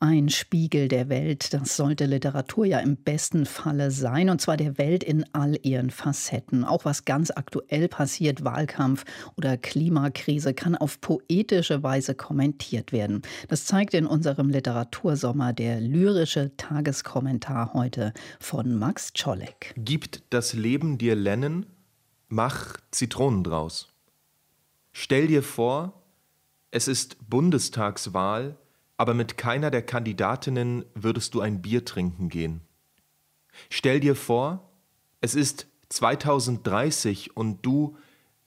Ein 0.00 0.30
Spiegel 0.30 0.88
der 0.88 1.10
Welt, 1.10 1.52
das 1.52 1.76
sollte 1.76 2.06
Literatur 2.06 2.64
ja 2.64 2.78
im 2.78 2.96
besten 2.96 3.44
Falle 3.44 3.90
sein, 3.90 4.30
und 4.30 4.40
zwar 4.40 4.56
der 4.56 4.78
Welt 4.78 5.04
in 5.04 5.26
all 5.34 5.58
ihren 5.62 5.90
Facetten. 5.90 6.64
Auch 6.64 6.86
was 6.86 7.04
ganz 7.04 7.30
aktuell 7.30 7.88
passiert, 7.88 8.44
Wahlkampf 8.44 9.04
oder 9.36 9.58
Klimakrise, 9.58 10.54
kann 10.54 10.74
auf 10.74 11.02
poetische 11.02 11.82
Weise 11.82 12.14
kommentiert 12.14 12.92
werden. 12.92 13.20
Das 13.48 13.66
zeigt 13.66 13.92
in 13.92 14.06
unserem 14.06 14.48
Literatursommer 14.48 15.52
der 15.52 15.82
lyrische 15.82 16.56
Tageskommentar 16.56 17.74
heute 17.74 18.14
von 18.40 18.74
Max 18.74 19.12
Czolek. 19.12 19.74
Gibt 19.76 20.22
das 20.30 20.54
Leben 20.54 20.96
dir 20.96 21.14
Lennen? 21.14 21.66
Mach 22.28 22.76
Zitronen 22.90 23.44
draus. 23.44 23.92
Stell 24.92 25.28
dir 25.28 25.42
vor, 25.42 26.02
es 26.70 26.88
ist 26.88 27.16
Bundestagswahl, 27.30 28.56
aber 28.96 29.14
mit 29.14 29.36
keiner 29.36 29.70
der 29.70 29.82
Kandidatinnen 29.82 30.84
würdest 30.94 31.34
du 31.34 31.40
ein 31.40 31.62
Bier 31.62 31.84
trinken 31.84 32.28
gehen. 32.28 32.62
Stell 33.70 34.00
dir 34.00 34.16
vor, 34.16 34.70
es 35.20 35.34
ist 35.34 35.66
2030 35.90 37.36
und 37.36 37.64
du 37.64 37.96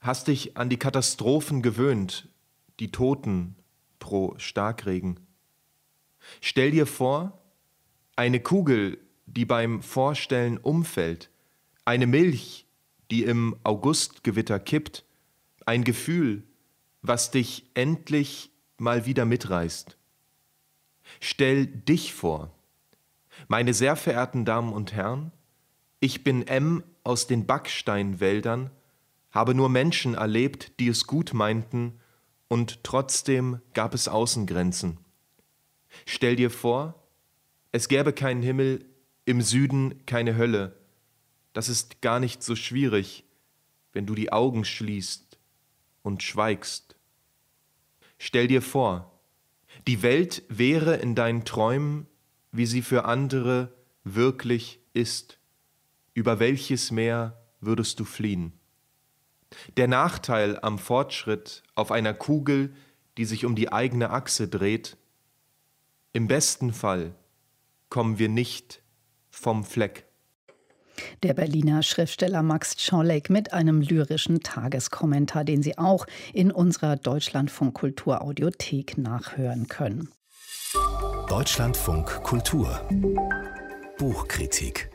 hast 0.00 0.28
dich 0.28 0.56
an 0.56 0.68
die 0.68 0.78
Katastrophen 0.78 1.62
gewöhnt, 1.62 2.28
die 2.80 2.92
Toten 2.92 3.56
pro 3.98 4.34
Starkregen. 4.38 5.20
Stell 6.40 6.70
dir 6.70 6.86
vor, 6.86 7.38
eine 8.14 8.40
Kugel, 8.40 8.98
die 9.26 9.46
beim 9.46 9.82
Vorstellen 9.82 10.58
umfällt, 10.58 11.30
eine 11.84 12.06
Milch, 12.06 12.66
die 13.10 13.24
im 13.24 13.56
Augustgewitter 13.64 14.58
kippt, 14.58 15.04
ein 15.66 15.84
Gefühl, 15.84 16.42
was 17.02 17.30
dich 17.30 17.70
endlich 17.74 18.50
mal 18.78 19.06
wieder 19.06 19.24
mitreißt. 19.24 19.96
Stell 21.20 21.66
dich 21.66 22.14
vor. 22.14 22.54
Meine 23.48 23.74
sehr 23.74 23.96
verehrten 23.96 24.44
Damen 24.44 24.72
und 24.72 24.92
Herren, 24.92 25.32
ich 25.98 26.24
bin 26.24 26.46
M 26.46 26.82
aus 27.04 27.26
den 27.26 27.46
Backsteinwäldern, 27.46 28.70
habe 29.30 29.54
nur 29.54 29.68
Menschen 29.68 30.14
erlebt, 30.14 30.78
die 30.80 30.88
es 30.88 31.06
gut 31.06 31.34
meinten, 31.34 31.98
und 32.48 32.82
trotzdem 32.82 33.60
gab 33.74 33.94
es 33.94 34.08
Außengrenzen. 34.08 34.98
Stell 36.04 36.36
dir 36.36 36.50
vor, 36.50 37.00
es 37.70 37.86
gäbe 37.88 38.12
keinen 38.12 38.42
Himmel, 38.42 38.84
im 39.24 39.40
Süden 39.40 40.04
keine 40.06 40.36
Hölle, 40.36 40.79
das 41.52 41.68
ist 41.68 42.00
gar 42.00 42.20
nicht 42.20 42.42
so 42.42 42.56
schwierig, 42.56 43.24
wenn 43.92 44.06
du 44.06 44.14
die 44.14 44.32
Augen 44.32 44.64
schließt 44.64 45.38
und 46.02 46.22
schweigst. 46.22 46.96
Stell 48.18 48.46
dir 48.46 48.62
vor, 48.62 49.20
die 49.86 50.02
Welt 50.02 50.42
wäre 50.48 50.96
in 50.96 51.14
deinen 51.14 51.44
Träumen, 51.44 52.06
wie 52.52 52.66
sie 52.66 52.82
für 52.82 53.04
andere 53.04 53.72
wirklich 54.04 54.80
ist. 54.92 55.38
Über 56.14 56.38
welches 56.38 56.90
Meer 56.90 57.40
würdest 57.60 58.00
du 58.00 58.04
fliehen? 58.04 58.52
Der 59.76 59.88
Nachteil 59.88 60.58
am 60.60 60.78
Fortschritt 60.78 61.62
auf 61.74 61.90
einer 61.90 62.14
Kugel, 62.14 62.74
die 63.16 63.24
sich 63.24 63.44
um 63.44 63.56
die 63.56 63.72
eigene 63.72 64.10
Achse 64.10 64.48
dreht, 64.48 64.96
im 66.12 66.26
besten 66.26 66.72
Fall 66.72 67.14
kommen 67.88 68.18
wir 68.18 68.28
nicht 68.28 68.82
vom 69.30 69.64
Fleck. 69.64 70.09
Der 71.22 71.34
Berliner 71.34 71.82
Schriftsteller 71.82 72.42
Max 72.42 72.76
Czolek 72.76 73.30
mit 73.30 73.52
einem 73.52 73.80
lyrischen 73.80 74.40
Tageskommentar, 74.40 75.44
den 75.44 75.62
Sie 75.62 75.78
auch 75.78 76.06
in 76.32 76.50
unserer 76.50 76.96
Deutschlandfunk 76.96 77.74
Kultur 77.74 78.22
Audiothek 78.22 78.98
nachhören 78.98 79.68
können. 79.68 80.08
Deutschlandfunk 81.28 82.22
Kultur 82.22 82.80
Buchkritik 83.98 84.90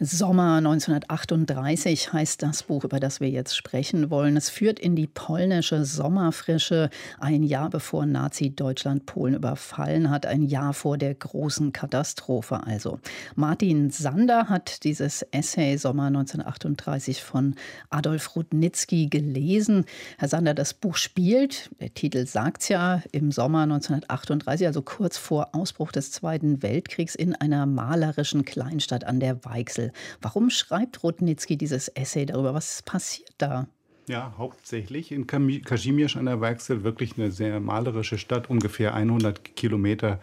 Sommer 0.00 0.56
1938 0.56 2.12
heißt 2.12 2.42
das 2.42 2.64
Buch, 2.64 2.82
über 2.82 2.98
das 2.98 3.20
wir 3.20 3.30
jetzt 3.30 3.56
sprechen 3.56 4.10
wollen. 4.10 4.36
Es 4.36 4.50
führt 4.50 4.80
in 4.80 4.96
die 4.96 5.06
polnische 5.06 5.84
Sommerfrische, 5.84 6.90
ein 7.20 7.44
Jahr 7.44 7.70
bevor 7.70 8.04
Nazi-Deutschland 8.04 9.06
Polen 9.06 9.34
überfallen 9.34 10.10
hat, 10.10 10.26
ein 10.26 10.42
Jahr 10.42 10.74
vor 10.74 10.98
der 10.98 11.14
großen 11.14 11.72
Katastrophe 11.72 12.66
also. 12.66 12.98
Martin 13.36 13.90
Sander 13.90 14.48
hat 14.48 14.82
dieses 14.82 15.22
Essay 15.30 15.76
Sommer 15.76 16.06
1938 16.06 17.22
von 17.22 17.54
Adolf 17.88 18.34
Rudnitzky 18.34 19.06
gelesen. 19.06 19.84
Herr 20.18 20.26
Sander, 20.26 20.54
das 20.54 20.74
Buch 20.74 20.96
spielt, 20.96 21.70
der 21.78 21.94
Titel 21.94 22.26
sagt 22.26 22.62
es 22.62 22.68
ja, 22.68 23.00
im 23.12 23.30
Sommer 23.30 23.62
1938, 23.62 24.66
also 24.66 24.82
kurz 24.82 25.18
vor 25.18 25.50
Ausbruch 25.52 25.92
des 25.92 26.10
Zweiten 26.10 26.64
Weltkriegs, 26.64 27.14
in 27.14 27.36
einer 27.36 27.64
malerischen 27.66 28.44
Kleinstadt 28.44 29.04
an 29.04 29.20
der 29.20 29.44
Weichsel. 29.44 29.83
Wechsel. 29.84 29.92
Warum 30.20 30.50
schreibt 30.50 31.02
Rudnitzky 31.02 31.56
dieses 31.56 31.88
Essay 31.88 32.26
darüber? 32.26 32.54
Was 32.54 32.82
passiert 32.82 33.34
da? 33.38 33.66
Ja, 34.06 34.34
hauptsächlich 34.36 35.12
in 35.12 35.26
Kazimierz 35.26 36.16
an 36.16 36.26
der 36.26 36.40
Weichsel, 36.40 36.84
wirklich 36.84 37.16
eine 37.16 37.30
sehr 37.30 37.58
malerische 37.60 38.18
Stadt, 38.18 38.50
ungefähr 38.50 38.94
100 38.94 39.56
Kilometer 39.56 40.20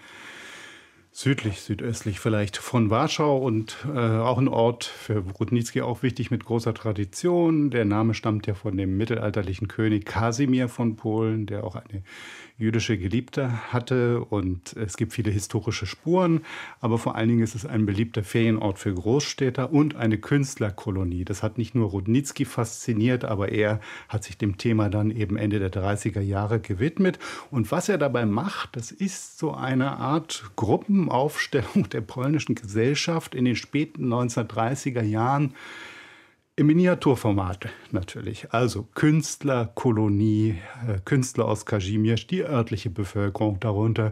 südlich, 1.12 1.62
südöstlich 1.62 2.20
vielleicht 2.20 2.58
von 2.58 2.89
Warschau 2.89 3.38
und 3.38 3.75
äh, 3.94 4.00
auch 4.00 4.38
ein 4.38 4.48
Ort 4.48 4.86
für 4.86 5.18
Rudnitzky 5.39 5.82
auch 5.82 6.03
wichtig 6.03 6.32
mit 6.32 6.46
großer 6.46 6.74
Tradition. 6.74 7.70
Der 7.70 7.84
Name 7.84 8.13
stammt 8.13 8.48
ja 8.48 8.53
von 8.53 8.77
dem 8.77 8.96
mittelalterlichen 8.98 9.68
König 9.68 10.06
Kasimir 10.06 10.70
von 10.70 10.96
Polen, 10.96 11.48
der 11.48 11.63
auch 11.65 11.75
eine 11.75 12.03
jüdische 12.62 12.98
Geliebte 12.98 13.74
hatte 13.74 14.24
und 14.24 14.74
es 14.74 14.96
gibt 14.96 15.13
viele 15.13 15.32
historische 15.32 15.88
Spuren, 15.88 16.41
aber 16.80 16.98
vor 17.00 17.15
allen 17.15 17.30
Dingen 17.30 17.44
ist 17.44 17.56
es 17.56 17.65
ein 17.65 17.86
beliebter 17.86 18.24
Ferienort 18.24 18.77
für 18.77 18.94
Großstädter 18.94 19.74
und 19.74 19.96
eine 19.96 20.20
Künstlerkolonie. 20.20 21.25
Das 21.25 21.41
hat 21.41 21.58
nicht 21.58 21.74
nur 21.74 21.89
Rudnitzky 21.89 22.46
fasziniert, 22.46 23.25
aber 23.25 23.51
er 23.51 23.82
hat 24.08 24.24
sich 24.24 24.38
dem 24.38 24.58
Thema 24.58 24.89
dann 24.89 25.10
eben 25.10 25.38
Ende 25.38 25.60
der 25.60 25.72
30er 25.72 26.22
Jahre 26.22 26.60
gewidmet. 26.60 27.18
Und 27.50 27.72
was 27.72 27.89
er 27.89 27.98
dabei 27.98 28.25
macht, 28.25 28.75
das 28.75 28.91
ist 28.91 29.39
so 29.39 29.53
eine 29.53 29.98
Art 29.98 30.51
Gruppenaufstellung 30.56 31.89
der 31.89 32.01
polnischen 32.01 32.56
Gesellschaft 32.56 33.34
in 33.34 33.46
den 33.46 33.56
späten 33.56 34.13
1930er 34.13 35.01
Jahren 35.01 35.56
im 36.55 36.67
Miniaturformat 36.67 37.70
natürlich. 37.91 38.53
Also 38.53 38.84
Künstler, 38.93 39.72
Kolonie, 39.74 40.58
äh, 40.88 41.00
Künstler 41.03 41.46
aus 41.46 41.65
Kazimierz, 41.65 42.27
die 42.27 42.43
örtliche 42.43 42.89
Bevölkerung, 42.89 43.60
darunter 43.60 44.12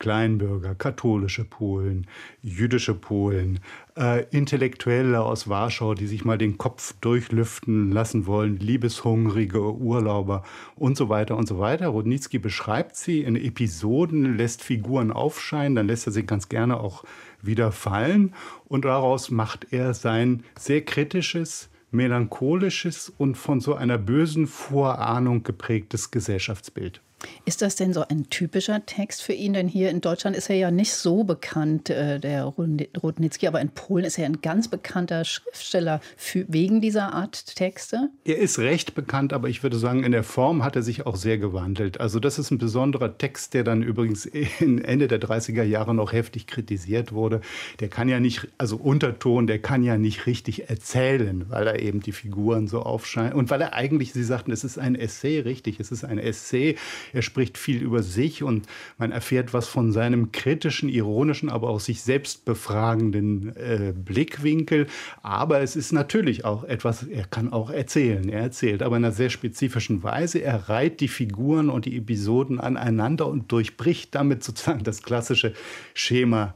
Kleinbürger, 0.00 0.74
katholische 0.74 1.44
Polen, 1.44 2.06
jüdische 2.42 2.94
Polen, 2.94 3.60
äh, 3.96 4.24
Intellektuelle 4.30 5.22
aus 5.22 5.48
Warschau, 5.48 5.94
die 5.94 6.08
sich 6.08 6.24
mal 6.24 6.36
den 6.36 6.58
Kopf 6.58 6.94
durchlüften 7.00 7.92
lassen 7.92 8.26
wollen, 8.26 8.58
liebeshungrige 8.58 9.72
Urlauber 9.72 10.42
und 10.74 10.96
so 10.96 11.08
weiter 11.08 11.36
und 11.36 11.46
so 11.46 11.58
weiter. 11.58 11.88
Rudnitzky 11.88 12.38
beschreibt 12.38 12.96
sie 12.96 13.22
in 13.22 13.36
Episoden, 13.36 14.36
lässt 14.36 14.62
Figuren 14.64 15.12
aufscheinen, 15.12 15.76
dann 15.76 15.86
lässt 15.86 16.06
er 16.06 16.12
sie 16.12 16.26
ganz 16.26 16.48
gerne 16.48 16.80
auch 16.80 17.04
wieder 17.40 17.72
fallen 17.72 18.34
und 18.64 18.84
daraus 18.84 19.30
macht 19.30 19.68
er 19.70 19.94
sein 19.94 20.42
sehr 20.58 20.84
kritisches, 20.84 21.70
melancholisches 21.94 23.12
und 23.16 23.36
von 23.36 23.60
so 23.60 23.74
einer 23.74 23.96
bösen 23.96 24.46
Vorahnung 24.46 25.42
geprägtes 25.42 26.10
Gesellschaftsbild. 26.10 27.00
Ist 27.44 27.62
das 27.62 27.76
denn 27.76 27.92
so 27.92 28.04
ein 28.08 28.28
typischer 28.30 28.84
Text 28.86 29.22
für 29.22 29.32
ihn? 29.32 29.52
Denn 29.52 29.68
hier 29.68 29.90
in 29.90 30.00
Deutschland 30.00 30.36
ist 30.36 30.50
er 30.50 30.56
ja 30.56 30.70
nicht 30.70 30.92
so 30.92 31.24
bekannt, 31.24 31.90
äh, 31.90 32.18
der 32.18 32.44
Rudnitzky, 32.44 33.46
aber 33.46 33.60
in 33.60 33.70
Polen 33.70 34.04
ist 34.04 34.18
er 34.18 34.26
ein 34.26 34.40
ganz 34.40 34.68
bekannter 34.68 35.24
Schriftsteller 35.24 36.00
für, 36.16 36.44
wegen 36.48 36.80
dieser 36.80 37.12
Art 37.12 37.56
Texte. 37.56 38.10
Er 38.24 38.38
ist 38.38 38.58
recht 38.58 38.94
bekannt, 38.94 39.32
aber 39.32 39.48
ich 39.48 39.62
würde 39.62 39.76
sagen, 39.76 40.04
in 40.04 40.12
der 40.12 40.24
Form 40.24 40.64
hat 40.64 40.76
er 40.76 40.82
sich 40.82 41.06
auch 41.06 41.16
sehr 41.16 41.38
gewandelt. 41.38 42.00
Also 42.00 42.20
das 42.20 42.38
ist 42.38 42.50
ein 42.50 42.58
besonderer 42.58 43.18
Text, 43.18 43.54
der 43.54 43.64
dann 43.64 43.82
übrigens 43.82 44.26
Ende 44.26 45.08
der 45.08 45.20
30er 45.20 45.62
Jahre 45.62 45.94
noch 45.94 46.12
heftig 46.12 46.46
kritisiert 46.46 47.12
wurde. 47.12 47.40
Der 47.80 47.88
kann 47.88 48.08
ja 48.08 48.20
nicht, 48.20 48.48
also 48.58 48.76
Unterton, 48.76 49.46
der 49.46 49.58
kann 49.58 49.82
ja 49.82 49.98
nicht 49.98 50.26
richtig 50.26 50.68
erzählen, 50.68 51.46
weil 51.48 51.66
er 51.66 51.80
eben 51.80 52.00
die 52.00 52.12
Figuren 52.12 52.68
so 52.68 52.82
aufscheinen 52.82 53.32
und 53.34 53.50
weil 53.50 53.60
er 53.60 53.74
eigentlich, 53.74 54.12
Sie 54.12 54.24
sagten, 54.24 54.52
es 54.52 54.64
ist 54.64 54.78
ein 54.78 54.94
Essay, 54.94 55.40
richtig, 55.40 55.80
es 55.80 55.90
ist 55.90 56.04
ein 56.04 56.18
Essay 56.18 56.76
er 57.14 57.22
spricht 57.22 57.56
viel 57.56 57.80
über 57.80 58.02
sich 58.02 58.42
und 58.42 58.66
man 58.98 59.12
erfährt 59.12 59.54
was 59.54 59.68
von 59.68 59.92
seinem 59.92 60.32
kritischen, 60.32 60.88
ironischen, 60.88 61.48
aber 61.48 61.68
auch 61.68 61.80
sich 61.80 62.02
selbst 62.02 62.44
befragenden 62.44 63.54
äh, 63.56 63.92
Blickwinkel. 63.94 64.88
Aber 65.22 65.60
es 65.60 65.76
ist 65.76 65.92
natürlich 65.92 66.44
auch 66.44 66.64
etwas, 66.64 67.04
er 67.04 67.24
kann 67.24 67.52
auch 67.52 67.70
erzählen. 67.70 68.28
Er 68.28 68.40
erzählt, 68.40 68.82
aber 68.82 68.96
in 68.96 69.04
einer 69.04 69.14
sehr 69.14 69.30
spezifischen 69.30 70.02
Weise. 70.02 70.40
Er 70.40 70.68
reiht 70.68 71.00
die 71.00 71.08
Figuren 71.08 71.70
und 71.70 71.84
die 71.84 71.96
Episoden 71.96 72.58
aneinander 72.60 73.28
und 73.28 73.50
durchbricht 73.52 74.14
damit 74.14 74.42
sozusagen 74.42 74.82
das 74.82 75.02
klassische 75.02 75.54
Schema 75.94 76.54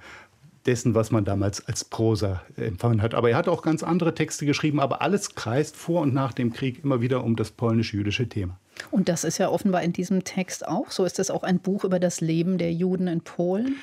dessen, 0.67 0.95
was 0.95 1.11
man 1.11 1.25
damals 1.25 1.67
als 1.67 1.85
Prosa 1.85 2.43
empfangen 2.57 3.01
hat. 3.01 3.15
Aber 3.15 3.31
er 3.31 3.37
hat 3.37 3.49
auch 3.49 3.63
ganz 3.63 3.83
andere 3.83 4.15
Texte 4.15 4.45
geschrieben, 4.45 4.81
aber 4.81 5.03
alles 5.03 5.35
kreist 5.35 5.77
vor 5.77 6.03
und 6.03 6.13
nach 6.13 6.33
dem 6.33 6.53
Krieg 6.53 6.85
immer 6.85 7.01
wieder 7.01 7.25
um 7.25 7.37
das 7.37 7.51
polnisch-jüdische 7.53 8.29
Thema. 8.29 8.59
Und 8.91 9.09
das 9.09 9.25
ist 9.25 9.39
ja 9.39 9.49
offenbar 9.49 9.83
in 9.83 9.93
diesem 9.93 10.25
Text 10.25 10.67
auch 10.67 10.91
so. 10.91 11.05
Ist 11.05 11.19
das 11.19 11.31
auch 11.31 11.43
ein 11.43 11.59
Buch 11.59 11.85
über 11.85 11.99
das 11.99 12.21
Leben 12.21 12.59
der 12.59 12.73
Juden 12.73 13.09
in 13.09 13.21
Polen? 13.21 13.77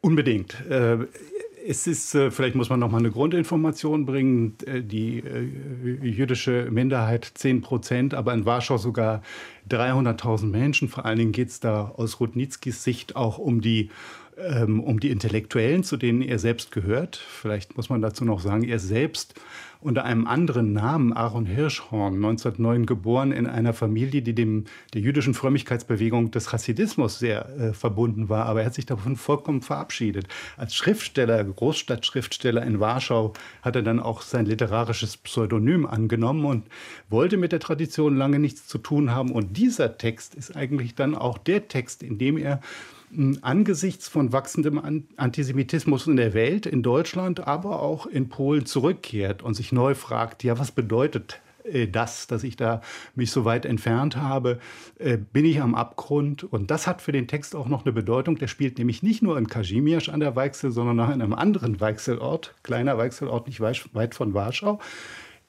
Unbedingt. 0.00 0.54
Äh, 0.68 0.98
es 1.66 1.86
ist, 1.86 2.14
äh, 2.14 2.30
vielleicht 2.30 2.54
muss 2.54 2.68
man 2.68 2.78
noch 2.78 2.90
mal 2.90 2.98
eine 2.98 3.10
Grundinformation 3.10 4.04
bringen. 4.04 4.56
Äh, 4.66 4.82
die 4.82 5.22
jüdische 6.02 6.68
Minderheit 6.70 7.30
10 7.34 7.62
Prozent, 7.62 8.14
aber 8.14 8.34
in 8.34 8.44
Warschau 8.44 8.76
sogar 8.76 9.22
300.000 9.70 10.46
Menschen. 10.46 10.88
Vor 10.88 11.06
allen 11.06 11.18
Dingen 11.18 11.32
geht 11.32 11.48
es 11.48 11.60
da 11.60 11.92
aus 11.96 12.20
Rudnitzkis 12.20 12.84
Sicht 12.84 13.16
auch 13.16 13.38
um 13.38 13.60
die 13.60 13.90
ähm, 14.38 14.80
um 14.80 15.00
die 15.00 15.10
Intellektuellen, 15.10 15.84
zu 15.84 15.96
denen 15.96 16.22
er 16.22 16.38
selbst 16.38 16.72
gehört. 16.72 17.16
Vielleicht 17.16 17.76
muss 17.76 17.88
man 17.88 18.02
dazu 18.02 18.24
noch 18.24 18.40
sagen, 18.40 18.64
er 18.64 18.78
selbst 18.78 19.34
unter 19.84 20.04
einem 20.06 20.26
anderen 20.26 20.72
Namen, 20.72 21.12
Aaron 21.12 21.44
Hirschhorn, 21.44 22.14
1909 22.14 22.86
geboren 22.86 23.32
in 23.32 23.46
einer 23.46 23.74
Familie, 23.74 24.22
die 24.22 24.34
dem, 24.34 24.64
der 24.94 25.02
jüdischen 25.02 25.34
Frömmigkeitsbewegung 25.34 26.30
des 26.30 26.50
Chassidismus 26.50 27.18
sehr 27.18 27.48
äh, 27.58 27.72
verbunden 27.74 28.30
war. 28.30 28.46
Aber 28.46 28.60
er 28.60 28.66
hat 28.66 28.74
sich 28.74 28.86
davon 28.86 29.16
vollkommen 29.16 29.60
verabschiedet. 29.60 30.26
Als 30.56 30.74
Schriftsteller, 30.74 31.44
Großstadtschriftsteller 31.44 32.62
in 32.62 32.80
Warschau, 32.80 33.34
hat 33.60 33.76
er 33.76 33.82
dann 33.82 34.00
auch 34.00 34.22
sein 34.22 34.46
literarisches 34.46 35.18
Pseudonym 35.18 35.84
angenommen 35.84 36.46
und 36.46 36.66
wollte 37.10 37.36
mit 37.36 37.52
der 37.52 37.60
Tradition 37.60 38.16
lange 38.16 38.38
nichts 38.38 38.66
zu 38.66 38.78
tun 38.78 39.10
haben. 39.10 39.32
Und 39.32 39.58
dieser 39.58 39.98
Text 39.98 40.34
ist 40.34 40.56
eigentlich 40.56 40.94
dann 40.94 41.14
auch 41.14 41.36
der 41.36 41.68
Text, 41.68 42.02
in 42.02 42.16
dem 42.16 42.38
er 42.38 42.60
angesichts 43.42 44.08
von 44.08 44.32
wachsendem 44.32 45.06
Antisemitismus 45.16 46.06
in 46.06 46.16
der 46.16 46.34
Welt, 46.34 46.66
in 46.66 46.82
Deutschland, 46.82 47.46
aber 47.46 47.80
auch 47.80 48.06
in 48.06 48.28
Polen 48.28 48.66
zurückkehrt 48.66 49.42
und 49.42 49.54
sich 49.54 49.72
neu 49.72 49.94
fragt, 49.94 50.44
ja, 50.44 50.58
was 50.58 50.72
bedeutet 50.72 51.40
äh, 51.64 51.88
das, 51.88 52.26
dass 52.26 52.44
ich 52.44 52.56
da 52.56 52.80
mich 53.14 53.30
so 53.30 53.44
weit 53.44 53.64
entfernt 53.64 54.16
habe, 54.16 54.58
äh, 54.98 55.16
bin 55.16 55.44
ich 55.44 55.60
am 55.60 55.74
Abgrund. 55.74 56.44
Und 56.44 56.70
das 56.70 56.86
hat 56.86 57.02
für 57.02 57.12
den 57.12 57.26
Text 57.26 57.56
auch 57.56 57.68
noch 57.68 57.84
eine 57.84 57.92
Bedeutung. 57.92 58.36
Der 58.36 58.48
spielt 58.48 58.78
nämlich 58.78 59.02
nicht 59.02 59.22
nur 59.22 59.38
in 59.38 59.48
Kazimierz 59.48 60.08
an 60.08 60.20
der 60.20 60.36
Weichsel, 60.36 60.70
sondern 60.70 61.00
auch 61.00 61.12
in 61.12 61.22
einem 61.22 61.34
anderen 61.34 61.80
Weichselort, 61.80 62.54
kleiner 62.62 62.98
Weichselort 62.98 63.46
nicht 63.46 63.60
weit 63.60 64.14
von 64.14 64.34
Warschau, 64.34 64.78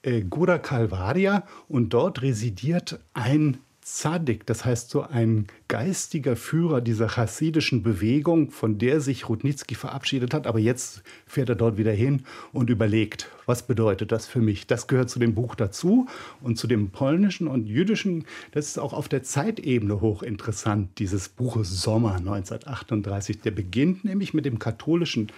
äh, 0.02 0.22
Góra 0.22 0.58
Kalvaria. 0.58 1.44
Und 1.68 1.90
dort 1.90 2.22
residiert 2.22 3.00
ein 3.14 3.58
Zadik, 3.88 4.44
das 4.46 4.64
heißt 4.64 4.90
so 4.90 5.02
ein 5.02 5.46
geistiger 5.68 6.34
Führer 6.34 6.80
dieser 6.80 7.06
chassidischen 7.06 7.84
Bewegung, 7.84 8.50
von 8.50 8.78
der 8.78 9.00
sich 9.00 9.28
Rudnitzky 9.28 9.76
verabschiedet 9.76 10.34
hat. 10.34 10.48
Aber 10.48 10.58
jetzt 10.58 11.04
fährt 11.24 11.50
er 11.50 11.54
dort 11.54 11.76
wieder 11.76 11.92
hin 11.92 12.24
und 12.52 12.68
überlegt, 12.68 13.30
was 13.46 13.64
bedeutet 13.64 14.10
das 14.10 14.26
für 14.26 14.40
mich? 14.40 14.66
Das 14.66 14.88
gehört 14.88 15.08
zu 15.08 15.20
dem 15.20 15.36
Buch 15.36 15.54
dazu 15.54 16.08
und 16.40 16.58
zu 16.58 16.66
dem 16.66 16.90
polnischen 16.90 17.46
und 17.46 17.66
jüdischen. 17.66 18.24
Das 18.50 18.66
ist 18.66 18.80
auch 18.80 18.92
auf 18.92 19.08
der 19.08 19.22
Zeitebene 19.22 20.00
hochinteressant, 20.00 20.98
dieses 20.98 21.28
Buches 21.28 21.80
Sommer 21.80 22.16
1938. 22.16 23.42
Der 23.42 23.52
beginnt 23.52 24.04
nämlich 24.04 24.34
mit 24.34 24.46
dem 24.46 24.58
katholischen 24.58 25.28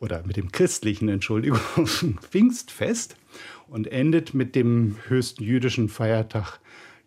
oder 0.00 0.22
mit 0.26 0.36
dem 0.36 0.52
christlichen, 0.52 1.08
Entschuldigung, 1.08 1.60
Pfingstfest 2.30 3.16
und 3.68 3.86
endet 3.86 4.34
mit 4.34 4.54
dem 4.54 4.96
höchsten 5.08 5.42
jüdischen 5.42 5.88
Feiertag 5.88 6.60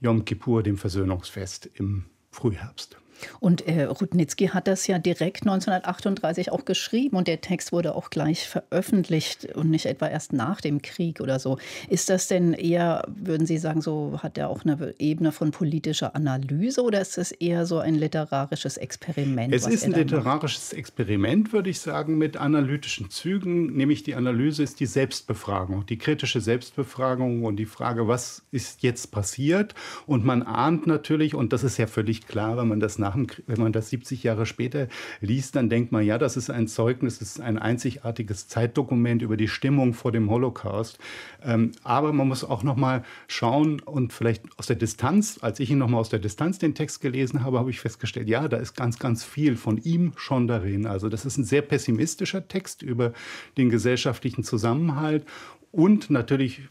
Yom 0.03 0.25
Kippur, 0.25 0.63
dem 0.63 0.77
Versöhnungsfest 0.77 1.69
im 1.75 2.03
Frühherbst. 2.29 2.97
Und 3.39 3.67
äh, 3.67 3.83
Rudnitzky 3.83 4.47
hat 4.47 4.67
das 4.67 4.87
ja 4.87 4.99
direkt 4.99 5.43
1938 5.43 6.51
auch 6.51 6.65
geschrieben 6.65 7.17
und 7.17 7.27
der 7.27 7.41
Text 7.41 7.71
wurde 7.71 7.95
auch 7.95 8.09
gleich 8.09 8.47
veröffentlicht 8.47 9.55
und 9.55 9.69
nicht 9.69 9.85
etwa 9.85 10.07
erst 10.07 10.33
nach 10.33 10.61
dem 10.61 10.81
Krieg 10.81 11.19
oder 11.19 11.39
so. 11.39 11.57
Ist 11.89 12.09
das 12.09 12.27
denn 12.27 12.53
eher, 12.53 13.05
würden 13.07 13.45
Sie 13.47 13.57
sagen, 13.57 13.81
so 13.81 14.19
hat 14.21 14.37
er 14.37 14.49
auch 14.49 14.63
eine 14.65 14.93
Ebene 14.99 15.31
von 15.31 15.51
politischer 15.51 16.15
Analyse 16.15 16.83
oder 16.83 17.01
ist 17.01 17.17
es 17.17 17.31
eher 17.31 17.65
so 17.65 17.79
ein 17.79 17.95
literarisches 17.95 18.77
Experiment? 18.77 19.53
Es 19.53 19.67
ist 19.67 19.85
ein 19.85 19.93
literarisches 19.93 20.71
macht? 20.71 20.79
Experiment, 20.79 21.53
würde 21.53 21.69
ich 21.69 21.79
sagen, 21.79 22.17
mit 22.17 22.37
analytischen 22.37 23.09
Zügen. 23.09 23.75
Nämlich 23.75 24.03
die 24.03 24.15
Analyse 24.15 24.63
ist 24.63 24.79
die 24.79 24.85
Selbstbefragung, 24.85 25.85
die 25.85 25.97
kritische 25.97 26.41
Selbstbefragung 26.41 27.43
und 27.43 27.57
die 27.57 27.65
Frage, 27.65 28.07
was 28.07 28.43
ist 28.51 28.83
jetzt 28.83 29.11
passiert? 29.11 29.75
Und 30.05 30.25
man 30.25 30.43
ahnt 30.43 30.87
natürlich, 30.87 31.35
und 31.35 31.53
das 31.53 31.63
ist 31.63 31.77
ja 31.77 31.87
völlig 31.87 32.27
klar, 32.27 32.57
wenn 32.57 32.67
man 32.67 32.79
das 32.79 32.99
nach 32.99 33.12
dem, 33.13 33.27
wenn 33.47 33.59
man 33.59 33.71
das 33.71 33.89
70 33.89 34.23
Jahre 34.23 34.45
später 34.45 34.87
liest, 35.21 35.55
dann 35.55 35.69
denkt 35.69 35.91
man, 35.91 36.05
ja, 36.05 36.17
das 36.17 36.37
ist 36.37 36.49
ein 36.49 36.67
Zeugnis, 36.67 37.19
das 37.19 37.29
ist 37.29 37.41
ein 37.41 37.57
einzigartiges 37.57 38.47
Zeitdokument 38.47 39.21
über 39.21 39.37
die 39.37 39.47
Stimmung 39.47 39.93
vor 39.93 40.11
dem 40.11 40.29
Holocaust. 40.29 40.99
Ähm, 41.43 41.71
aber 41.83 42.13
man 42.13 42.27
muss 42.27 42.43
auch 42.43 42.63
noch 42.63 42.75
mal 42.75 43.03
schauen 43.27 43.79
und 43.79 44.13
vielleicht 44.13 44.43
aus 44.57 44.67
der 44.67 44.75
Distanz, 44.75 45.39
als 45.41 45.59
ich 45.59 45.71
ihn 45.71 45.77
noch 45.77 45.89
mal 45.89 45.99
aus 45.99 46.09
der 46.09 46.19
Distanz 46.19 46.59
den 46.59 46.75
Text 46.75 47.01
gelesen 47.01 47.43
habe, 47.43 47.59
habe 47.59 47.69
ich 47.69 47.79
festgestellt, 47.79 48.27
ja, 48.29 48.47
da 48.47 48.57
ist 48.57 48.75
ganz, 48.75 48.99
ganz 48.99 49.23
viel 49.23 49.55
von 49.55 49.77
ihm 49.77 50.13
schon 50.15 50.47
darin. 50.47 50.85
Also 50.85 51.09
das 51.09 51.25
ist 51.25 51.37
ein 51.37 51.43
sehr 51.43 51.61
pessimistischer 51.61 52.47
Text 52.47 52.81
über 52.81 53.13
den 53.57 53.69
gesellschaftlichen 53.69 54.43
Zusammenhalt 54.43 55.25
und 55.71 56.09
natürlich 56.09 56.61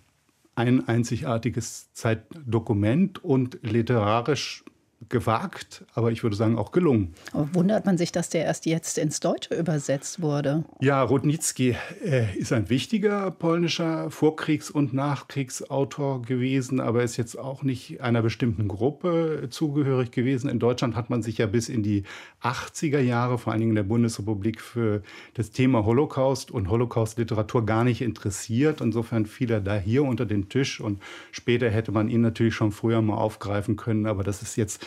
ein 0.55 0.87
einzigartiges 0.87 1.93
Zeitdokument 1.93 3.25
und 3.25 3.59
literarisch 3.63 4.65
gewagt, 5.09 5.85
aber 5.95 6.13
ich 6.13 6.23
würde 6.23 6.37
sagen 6.37 6.59
auch 6.59 6.73
gelungen. 6.73 7.15
Aber 7.33 7.49
wundert 7.55 7.87
man 7.87 7.99
sich, 7.99 8.13
dass 8.13 8.29
der 8.29 8.45
erst 8.45 8.67
jetzt 8.67 8.99
ins 8.99 9.21
Deutsche 9.21 9.55
übersetzt 9.55 10.23
wurde? 10.23 10.65
Ja, 10.81 11.03
Rudnicki 11.03 11.77
äh, 12.05 12.37
ist 12.37 12.53
ein 12.53 12.69
wichtiger 12.71 13.31
polnischer 13.31 14.11
Vorkriegs- 14.11 14.71
und 14.71 14.95
Nachkriegsautor 14.95 16.23
gewesen, 16.23 16.81
aber 16.81 17.03
ist 17.03 17.17
jetzt 17.17 17.39
auch 17.39 17.63
nicht 17.63 18.01
einer 18.01 18.23
bestimmten 18.23 18.69
Gruppe 18.69 19.49
zugehörig 19.51 20.11
gewesen. 20.11 20.49
In 20.49 20.59
Deutschland 20.59 20.95
hat 20.95 21.11
man 21.11 21.23
sich 21.23 21.39
ja 21.39 21.47
bis 21.47 21.69
in 21.69 21.83
die 21.83 22.05
80er 22.43 23.01
Jahre, 23.01 23.39
vor 23.39 23.53
allen 23.53 23.61
Dingen 23.61 23.73
in 23.73 23.77
der 23.77 23.83
Bundesrepublik, 23.83 24.61
für 24.61 25.03
das 25.35 25.51
Thema 25.51 25.85
Holocaust 25.85 26.51
und 26.51 26.69
Holocaust-Literatur 26.69 27.67
gar 27.67 27.85
nicht 27.85 28.03
interessiert. 28.03 28.81
Insofern 28.81 29.27
fiel 29.27 29.51
er 29.51 29.61
da 29.61 29.77
hier 29.77 30.05
unter 30.05 30.27
den 30.27 30.49
Tisch 30.49 30.81
und 30.81 31.01
später 31.31 31.71
hätte 31.71 31.93
man 31.93 32.09
ihn 32.09 32.21
natürlich 32.21 32.55
schon 32.55 32.73
früher 32.73 33.03
mal 33.03 33.17
aufgreifen 33.17 33.77
können, 33.77 34.07
aber 34.07 34.25
das 34.25 34.43
ist 34.43 34.57
jetzt 34.57 34.85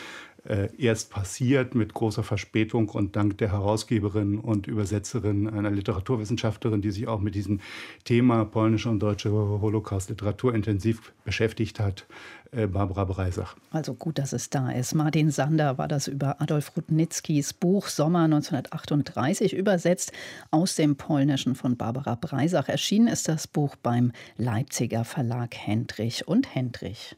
äh, 0.48 0.68
erst 0.78 1.10
passiert 1.10 1.74
mit 1.74 1.92
großer 1.92 2.22
Verspätung 2.22 2.88
und 2.88 3.16
dank 3.16 3.38
der 3.38 3.50
Herausgeberin 3.52 4.38
und 4.38 4.66
Übersetzerin, 4.66 5.48
einer 5.48 5.70
Literaturwissenschaftlerin, 5.70 6.82
die 6.82 6.90
sich 6.90 7.08
auch 7.08 7.20
mit 7.20 7.34
diesem 7.34 7.60
Thema 8.04 8.44
polnische 8.44 8.88
und 8.88 9.00
deutsche 9.00 9.30
Holocaust-Literatur 9.30 10.54
intensiv 10.54 11.12
beschäftigt 11.24 11.80
hat, 11.80 12.06
äh, 12.52 12.66
Barbara 12.66 13.04
Breisach. 13.04 13.56
Also 13.72 13.94
gut, 13.94 14.18
dass 14.18 14.32
es 14.32 14.50
da 14.50 14.70
ist. 14.70 14.94
Martin 14.94 15.30
Sander 15.30 15.78
war 15.78 15.88
das 15.88 16.06
über 16.06 16.40
Adolf 16.40 16.76
Rudnickis 16.76 17.52
Buch 17.52 17.88
Sommer 17.88 18.24
1938 18.24 19.52
übersetzt 19.52 20.12
aus 20.50 20.76
dem 20.76 20.96
Polnischen 20.96 21.54
von 21.56 21.76
Barbara 21.76 22.14
Breisach. 22.14 22.68
Erschienen 22.68 23.08
ist 23.08 23.28
das 23.28 23.48
Buch 23.48 23.74
beim 23.76 24.12
Leipziger 24.36 25.04
Verlag 25.04 25.56
Hendrich 25.56 26.28
und 26.28 26.54
Hendrich. 26.54 27.16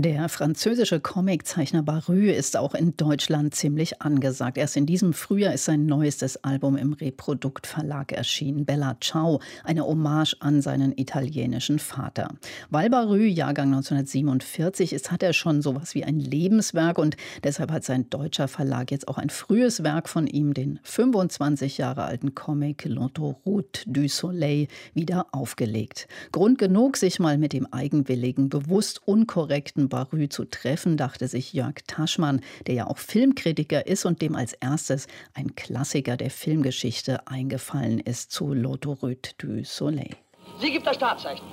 Der 0.00 0.28
französische 0.28 1.00
Comiczeichner 1.00 1.82
Barrü 1.82 2.30
ist 2.30 2.56
auch 2.56 2.76
in 2.76 2.96
Deutschland 2.96 3.52
ziemlich 3.56 4.00
angesagt. 4.00 4.56
Erst 4.56 4.76
in 4.76 4.86
diesem 4.86 5.12
Frühjahr 5.12 5.52
ist 5.52 5.64
sein 5.64 5.86
neuestes 5.86 6.44
Album 6.44 6.76
im 6.76 6.92
Reprodukt 6.92 7.66
Verlag 7.66 8.12
erschienen, 8.12 8.64
Bella 8.64 8.96
Ciao, 9.00 9.40
eine 9.64 9.84
Hommage 9.84 10.36
an 10.38 10.62
seinen 10.62 10.96
italienischen 10.96 11.80
Vater. 11.80 12.28
Weil 12.70 12.90
Barrü 12.90 13.26
Jahrgang 13.26 13.74
1947 13.74 14.92
ist, 14.92 15.10
hat 15.10 15.24
er 15.24 15.32
schon 15.32 15.62
sowas 15.62 15.96
wie 15.96 16.04
ein 16.04 16.20
Lebenswerk 16.20 16.96
und 16.96 17.16
deshalb 17.42 17.72
hat 17.72 17.82
sein 17.82 18.08
deutscher 18.08 18.46
Verlag 18.46 18.92
jetzt 18.92 19.08
auch 19.08 19.18
ein 19.18 19.30
frühes 19.30 19.82
Werk 19.82 20.08
von 20.08 20.28
ihm, 20.28 20.54
den 20.54 20.78
25 20.84 21.76
Jahre 21.76 22.04
alten 22.04 22.36
Comic 22.36 22.84
L'autoroute 22.84 23.82
du 23.86 24.08
Soleil, 24.08 24.68
wieder 24.94 25.26
aufgelegt. 25.32 26.06
Grund 26.30 26.58
genug, 26.58 26.96
sich 26.96 27.18
mal 27.18 27.36
mit 27.36 27.52
dem 27.52 27.66
eigenwilligen, 27.72 28.48
bewusst 28.48 29.00
unkorrekten 29.04 29.87
Barü 29.88 30.28
zu 30.28 30.44
treffen, 30.44 30.96
dachte 30.96 31.28
sich 31.28 31.52
Jörg 31.52 31.74
Taschmann, 31.86 32.40
der 32.66 32.74
ja 32.74 32.86
auch 32.86 32.98
Filmkritiker 32.98 33.86
ist 33.86 34.04
und 34.04 34.22
dem 34.22 34.34
als 34.34 34.52
erstes 34.54 35.06
ein 35.34 35.54
Klassiker 35.56 36.16
der 36.16 36.30
Filmgeschichte 36.30 37.26
eingefallen 37.26 38.00
ist 38.00 38.30
zu 38.30 38.52
L'autoroute 38.52 39.32
du 39.38 39.64
Soleil. 39.64 40.16
Sie 40.60 40.70
gibt 40.70 40.86
das 40.86 40.96
Startzeichen. 40.96 41.46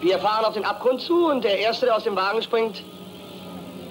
Wir 0.00 0.18
fahren 0.18 0.44
auf 0.44 0.54
den 0.54 0.64
Abgrund 0.64 1.00
zu 1.00 1.26
und 1.26 1.44
der 1.44 1.58
Erste, 1.58 1.86
der 1.86 1.96
aus 1.96 2.04
dem 2.04 2.16
Wagen 2.16 2.42
springt, 2.42 2.84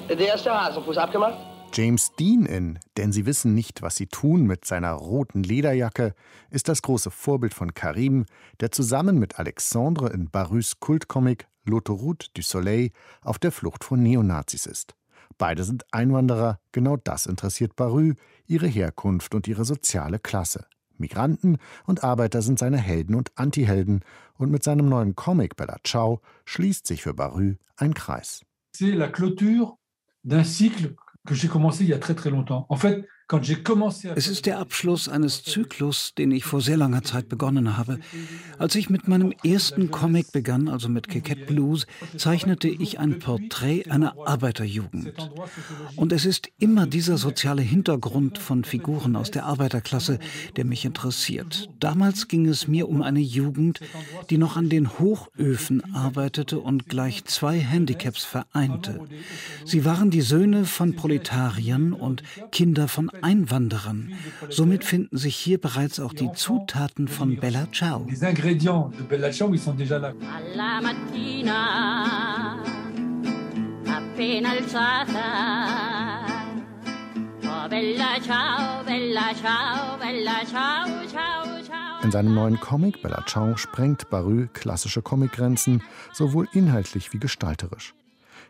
der 0.10 0.36
ist 0.36 0.46
der 0.46 0.62
Hasenfuß 0.62 0.98
abgemacht. 0.98 1.38
James 1.74 2.14
Dean 2.16 2.46
in 2.46 2.80
Denn 2.98 3.14
sie 3.14 3.26
wissen 3.26 3.54
nicht, 3.54 3.82
was 3.82 3.96
sie 3.96 4.08
tun 4.08 4.44
mit 4.44 4.66
seiner 4.66 4.92
roten 4.92 5.44
Lederjacke 5.44 6.14
ist 6.50 6.68
das 6.68 6.82
große 6.82 7.12
Vorbild 7.12 7.54
von 7.54 7.74
Karim, 7.74 8.26
der 8.60 8.72
zusammen 8.72 9.18
mit 9.20 9.40
Alexandre 9.40 10.10
in 10.10 10.30
Barrus 10.30 10.82
Kultcomic 10.82 11.48
L'autoroute 11.66 12.28
du 12.34 12.42
Soleil 12.42 12.92
auf 13.22 13.40
der 13.40 13.52
Flucht 13.52 13.84
vor 13.84 13.98
Neonazis 13.98 14.66
ist. 14.66 14.96
Beide 15.38 15.64
sind 15.64 15.86
Einwanderer, 15.92 16.60
genau 16.72 16.98
das 16.98 17.26
interessiert 17.26 17.76
Barrü, 17.76 18.14
ihre 18.46 18.68
Herkunft 18.68 19.34
und 19.34 19.48
ihre 19.48 19.66
soziale 19.66 20.20
Klasse. 20.20 20.66
Migranten 20.98 21.58
und 21.86 22.04
Arbeiter 22.04 22.42
sind 22.42 22.60
seine 22.60 22.78
Helden 22.78 23.16
und 23.16 23.32
Antihelden, 23.36 24.02
und 24.38 24.52
mit 24.52 24.64
seinem 24.64 24.90
neuen 24.90 25.16
Comic 25.16 25.56
Bella 25.56 25.78
Ciao 25.84 26.22
schließt 26.46 26.88
sich 26.88 27.04
für 27.04 27.14
Barrü 27.14 27.56
ein 27.76 27.94
Kreis. 27.94 28.42
C'est 28.76 28.96
la 28.96 29.08
clôture 29.08 29.78
d'un 30.24 30.44
cycle 30.44 30.96
que 31.28 31.36
j'ai 31.36 31.48
commencé 31.48 31.84
il 31.84 31.90
y 31.90 31.94
a 31.94 32.00
très 32.00 32.16
très 32.16 32.30
longtemps. 32.30 32.66
En 32.70 32.78
fait, 32.78 33.08
es 34.16 34.28
ist 34.28 34.46
der 34.46 34.60
Abschluss 34.60 35.08
eines 35.08 35.44
Zyklus, 35.44 36.14
den 36.18 36.32
ich 36.32 36.44
vor 36.44 36.62
sehr 36.62 36.78
langer 36.78 37.04
Zeit 37.04 37.30
begonnen 37.30 37.78
habe. 37.78 38.00
Als 38.58 38.76
ich 38.76 38.90
mit 38.90 39.08
meinem 39.08 39.34
ersten 39.44 39.92
Comic 39.92 40.32
begann, 40.32 40.68
also 40.68 40.90
mit 40.90 41.08
Keket 41.08 41.48
Blues, 41.48 41.88
zeichnete 42.18 42.68
ich 42.68 43.00
ein 43.00 43.20
Porträt 43.20 43.90
einer 43.90 44.16
Arbeiterjugend. 44.26 45.14
Und 45.96 46.12
es 46.12 46.26
ist 46.26 46.50
immer 46.60 46.88
dieser 46.88 47.18
soziale 47.18 47.62
Hintergrund 47.62 48.38
von 48.38 48.64
Figuren 48.64 49.16
aus 49.16 49.32
der 49.32 49.46
Arbeiterklasse, 49.46 50.20
der 50.56 50.66
mich 50.66 50.86
interessiert. 50.86 51.70
Damals 51.80 52.28
ging 52.28 52.48
es 52.48 52.68
mir 52.68 52.90
um 52.90 53.02
eine 53.02 53.20
Jugend, 53.20 53.80
die 54.30 54.38
noch 54.38 54.58
an 54.58 54.70
den 54.70 55.00
Hochöfen 55.00 55.94
arbeitete 55.94 56.60
und 56.60 56.88
gleich 56.88 57.26
zwei 57.26 57.60
Handicaps 57.60 58.24
vereinte. 58.24 59.00
Sie 59.66 59.86
waren 59.86 60.10
die 60.10 60.22
Söhne 60.22 60.66
von 60.66 60.96
Proletariern 60.96 61.94
und 61.94 62.24
Kinder 62.52 62.88
von 62.88 63.10
Einwanderern. 63.22 64.14
Somit 64.50 64.84
finden 64.84 65.18
sich 65.18 65.36
hier 65.36 65.60
bereits 65.60 66.00
auch 66.00 66.14
die 66.14 66.32
Zutaten 66.34 67.08
von 67.08 67.38
Bella 67.38 67.68
Ciao. 67.72 68.06
In 82.04 82.12
seinem 82.12 82.34
neuen 82.34 82.60
Comic 82.60 83.02
Bella 83.02 83.24
Ciao 83.28 83.58
sprengt 83.58 84.10
Barü 84.10 84.48
klassische 84.54 85.02
Comicgrenzen, 85.02 85.84
sowohl 86.14 86.48
inhaltlich 86.54 87.14
wie 87.14 87.20
gestalterisch. 87.20 87.94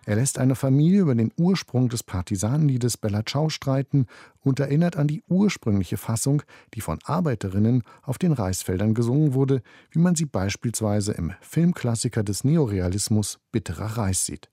Er 0.06 0.16
lässt 0.16 0.40
eine 0.40 0.56
Familie 0.56 1.02
über 1.02 1.14
den 1.14 1.32
Ursprung 1.38 1.88
des 1.90 2.02
Partisanenliedes 2.02 2.98
Bella 2.98 3.24
Ciao 3.24 3.50
streiten 3.50 4.08
und 4.44 4.60
erinnert 4.60 4.98
an 4.98 5.08
die 5.08 5.24
ursprüngliche 5.28 5.98
Fassung, 5.98 6.42
die 6.74 6.82
von 6.82 6.98
Arbeiterinnen 7.04 7.84
auf 8.02 8.18
den 8.18 8.32
Reisfeldern 8.32 8.96
gesungen 8.96 9.36
wurde, 9.36 9.62
wie 9.92 10.00
man 10.00 10.16
sie 10.16 10.26
beispielsweise 10.26 11.12
im 11.12 11.34
Filmklassiker 11.42 12.24
des 12.24 12.44
Neorealismus 12.44 13.40
Bitterer 13.52 13.98
Reis 13.98 14.26
sieht. 14.26 14.50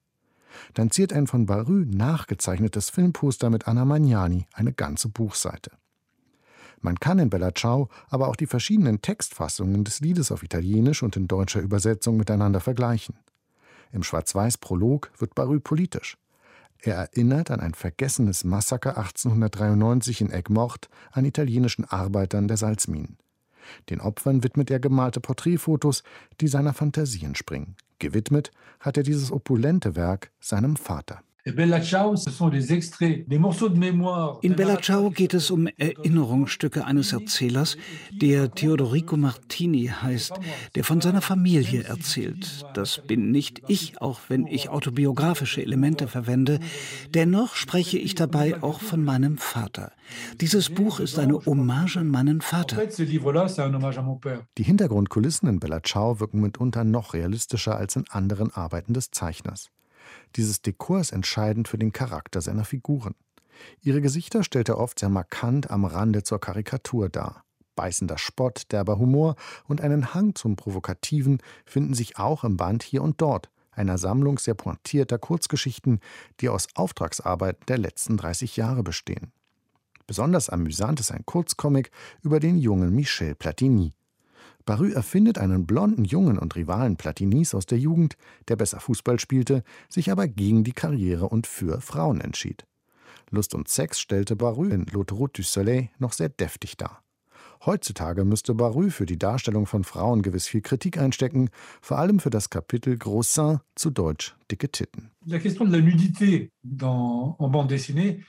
Dann 0.74 0.90
ziert 0.90 1.12
ein 1.12 1.26
von 1.26 1.46
Barü 1.46 1.86
nachgezeichnetes 1.86 2.90
Filmposter 2.90 3.48
mit 3.48 3.66
Anna 3.68 3.84
Magnani 3.84 4.46
eine 4.52 4.72
ganze 4.72 5.08
Buchseite. 5.08 5.70
Man 6.80 7.00
kann 7.00 7.18
in 7.18 7.30
Bella 7.30 7.54
Ciao 7.54 7.88
aber 8.08 8.28
auch 8.28 8.36
die 8.36 8.46
verschiedenen 8.46 9.00
Textfassungen 9.00 9.84
des 9.84 10.00
Liedes 10.00 10.30
auf 10.30 10.42
Italienisch 10.42 11.02
und 11.02 11.16
in 11.16 11.26
deutscher 11.26 11.60
Übersetzung 11.60 12.16
miteinander 12.16 12.60
vergleichen. 12.60 13.16
Im 13.92 14.02
Schwarz-Weiß-Prolog 14.02 15.10
wird 15.18 15.34
Barü 15.34 15.60
politisch. 15.60 16.16
Er 16.80 16.94
erinnert 16.94 17.50
an 17.50 17.60
ein 17.60 17.74
vergessenes 17.74 18.44
Massaker 18.44 18.96
1893 18.96 20.20
in 20.20 20.30
Egmort 20.30 20.88
an 21.10 21.24
italienischen 21.24 21.84
Arbeitern 21.84 22.46
der 22.46 22.56
Salzminen. 22.56 23.18
Den 23.90 24.00
Opfern 24.00 24.44
widmet 24.44 24.70
er 24.70 24.80
gemalte 24.80 25.20
Porträtfotos, 25.20 26.02
die 26.40 26.48
seiner 26.48 26.72
Fantasie 26.72 27.24
entspringen. 27.24 27.76
Gewidmet 27.98 28.52
hat 28.80 28.96
er 28.96 29.02
dieses 29.02 29.32
opulente 29.32 29.96
Werk 29.96 30.30
seinem 30.40 30.76
Vater. 30.76 31.22
In 31.48 31.56
Bella 34.56 34.80
Ciao 34.80 35.10
geht 35.10 35.34
es 35.34 35.50
um 35.50 35.68
Erinnerungsstücke 35.76 36.84
eines 36.84 37.12
Erzählers, 37.12 37.76
der 38.12 38.52
Teodorico 38.52 39.16
Martini 39.16 39.86
heißt, 39.86 40.32
der 40.74 40.84
von 40.84 41.00
seiner 41.00 41.20
Familie 41.20 41.84
erzählt. 41.84 42.64
Das 42.74 43.02
bin 43.06 43.30
nicht 43.30 43.62
ich, 43.68 44.00
auch 44.00 44.20
wenn 44.28 44.46
ich 44.46 44.68
autobiografische 44.68 45.62
Elemente 45.62 46.08
verwende. 46.08 46.60
Dennoch 47.14 47.54
spreche 47.54 47.98
ich 47.98 48.14
dabei 48.14 48.62
auch 48.62 48.80
von 48.80 49.04
meinem 49.04 49.38
Vater. 49.38 49.92
Dieses 50.40 50.70
Buch 50.70 51.00
ist 51.00 51.18
eine 51.18 51.44
Hommage 51.44 51.96
an 51.96 52.08
meinen 52.08 52.40
Vater. 52.40 52.86
Die 52.86 54.62
Hintergrundkulissen 54.62 55.48
in 55.48 55.60
Bella 55.60 55.82
Ciao 55.82 56.20
wirken 56.20 56.40
mitunter 56.40 56.84
noch 56.84 57.14
realistischer 57.14 57.76
als 57.76 57.96
in 57.96 58.04
anderen 58.08 58.52
Arbeiten 58.52 58.94
des 58.94 59.10
Zeichners. 59.10 59.70
Dieses 60.36 60.62
Dekor 60.62 61.00
ist 61.00 61.12
entscheidend 61.12 61.68
für 61.68 61.78
den 61.78 61.92
Charakter 61.92 62.40
seiner 62.40 62.64
Figuren. 62.64 63.14
Ihre 63.80 64.00
Gesichter 64.00 64.44
stellt 64.44 64.68
er 64.68 64.78
oft 64.78 64.98
sehr 64.98 65.08
markant 65.08 65.70
am 65.70 65.84
Rande 65.84 66.22
zur 66.22 66.40
Karikatur 66.40 67.08
dar. 67.08 67.44
Beißender 67.76 68.18
Spott, 68.18 68.64
derber 68.72 68.98
Humor 68.98 69.36
und 69.64 69.80
einen 69.80 70.12
Hang 70.14 70.34
zum 70.34 70.56
Provokativen 70.56 71.38
finden 71.64 71.94
sich 71.94 72.18
auch 72.18 72.44
im 72.44 72.56
Band 72.56 72.82
hier 72.82 73.02
und 73.02 73.20
dort, 73.20 73.50
einer 73.70 73.98
Sammlung 73.98 74.38
sehr 74.38 74.54
pointierter 74.54 75.18
Kurzgeschichten, 75.18 76.00
die 76.40 76.48
aus 76.48 76.66
Auftragsarbeiten 76.74 77.64
der 77.68 77.78
letzten 77.78 78.16
30 78.16 78.56
Jahre 78.56 78.82
bestehen. 78.82 79.32
Besonders 80.08 80.48
amüsant 80.48 81.00
ist 81.00 81.12
ein 81.12 81.24
Kurzcomic 81.24 81.90
über 82.22 82.40
den 82.40 82.58
jungen 82.58 82.94
Michel 82.94 83.34
Platini. 83.34 83.92
Barü 84.68 84.92
erfindet 84.92 85.38
einen 85.38 85.64
blonden 85.64 86.04
Jungen 86.04 86.38
und 86.38 86.54
Rivalen 86.54 86.98
Platinis 86.98 87.54
aus 87.54 87.64
der 87.64 87.78
Jugend, 87.78 88.18
der 88.48 88.56
besser 88.56 88.80
Fußball 88.80 89.18
spielte, 89.18 89.62
sich 89.88 90.12
aber 90.12 90.28
gegen 90.28 90.62
die 90.62 90.74
Karriere 90.74 91.30
und 91.30 91.46
für 91.46 91.80
Frauen 91.80 92.20
entschied. 92.20 92.66
Lust 93.30 93.54
und 93.54 93.68
Sex 93.68 93.98
stellte 93.98 94.36
Barü 94.36 94.68
in 94.68 94.84
L'Autoroute 94.84 95.36
du 95.36 95.42
Soleil 95.42 95.88
noch 95.98 96.12
sehr 96.12 96.28
deftig 96.28 96.76
dar. 96.76 97.02
Heutzutage 97.64 98.26
müsste 98.26 98.54
Barü 98.54 98.90
für 98.90 99.06
die 99.06 99.18
Darstellung 99.18 99.64
von 99.64 99.84
Frauen 99.84 100.20
gewiss 100.20 100.46
viel 100.46 100.60
Kritik 100.60 100.98
einstecken, 100.98 101.48
vor 101.80 101.96
allem 101.96 102.20
für 102.20 102.28
das 102.28 102.50
Kapitel 102.50 102.98
Gros 102.98 103.32
Seins, 103.32 103.60
zu 103.74 103.88
Deutsch 103.88 104.37
dicke 104.50 104.70
Titten. 104.70 105.10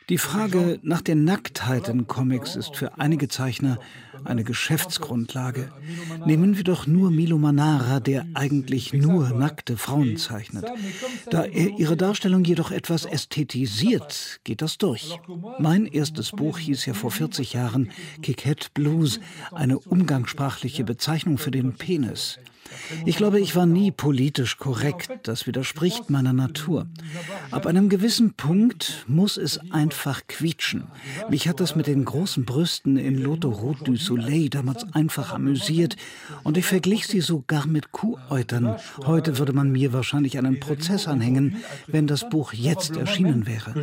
Die 0.09 0.17
Frage 0.17 0.79
nach 0.83 1.01
der 1.01 1.15
Nacktheit 1.15 1.87
in 1.87 2.07
Comics 2.07 2.55
ist 2.55 2.75
für 2.75 2.99
einige 2.99 3.27
Zeichner 3.29 3.79
eine 4.25 4.43
Geschäftsgrundlage. 4.43 5.71
Nehmen 6.25 6.57
wir 6.57 6.63
doch 6.63 6.87
nur 6.87 7.11
Milo 7.11 7.37
Manara, 7.37 7.99
der 7.99 8.25
eigentlich 8.33 8.91
nur 8.93 9.29
nackte 9.29 9.77
Frauen 9.77 10.17
zeichnet. 10.17 10.65
Da 11.29 11.43
er 11.43 11.79
ihre 11.79 11.95
Darstellung 11.95 12.43
jedoch 12.43 12.71
etwas 12.71 13.05
ästhetisiert, 13.05 14.41
geht 14.43 14.61
das 14.61 14.77
durch. 14.77 15.19
Mein 15.59 15.85
erstes 15.85 16.31
Buch 16.31 16.57
hieß 16.57 16.85
ja 16.85 16.93
vor 16.93 17.11
40 17.11 17.53
Jahren 17.53 17.91
Kikette 18.21 18.69
Blues, 18.73 19.19
eine 19.51 19.79
umgangssprachliche 19.79 20.83
Bezeichnung 20.83 21.37
für 21.37 21.51
den 21.51 21.73
Penis. 21.73 22.39
Ich 23.05 23.17
glaube, 23.17 23.39
ich 23.39 23.55
war 23.55 23.65
nie 23.65 23.91
politisch 23.91 24.57
korrekt. 24.57 25.09
Das 25.23 25.47
widerspricht 25.47 26.08
meiner 26.09 26.33
Natur. 26.33 26.87
Ab 27.51 27.65
einem 27.65 27.89
gewissen 27.89 28.33
Punkt 28.33 29.05
muss 29.07 29.37
es 29.37 29.59
einfach 29.71 30.21
quietschen. 30.27 30.87
Mich 31.29 31.47
hat 31.47 31.59
das 31.59 31.75
mit 31.75 31.87
den 31.87 32.05
großen 32.05 32.45
Brüsten 32.45 32.97
in 32.97 33.17
Loto 33.17 33.49
Route 33.49 33.83
du 33.83 33.95
Soleil 33.95 34.49
damals 34.49 34.91
einfach 34.93 35.33
amüsiert 35.33 35.95
und 36.43 36.57
ich 36.57 36.65
verglich 36.65 37.07
sie 37.07 37.21
sogar 37.21 37.67
mit 37.67 37.91
Kuhäutern. 37.91 38.77
Heute 39.05 39.37
würde 39.37 39.53
man 39.53 39.71
mir 39.71 39.93
wahrscheinlich 39.93 40.37
einen 40.37 40.59
Prozess 40.59 41.07
anhängen, 41.07 41.57
wenn 41.87 42.07
das 42.07 42.29
Buch 42.29 42.53
jetzt 42.53 42.95
erschienen 42.95 43.45
wäre. 43.47 43.73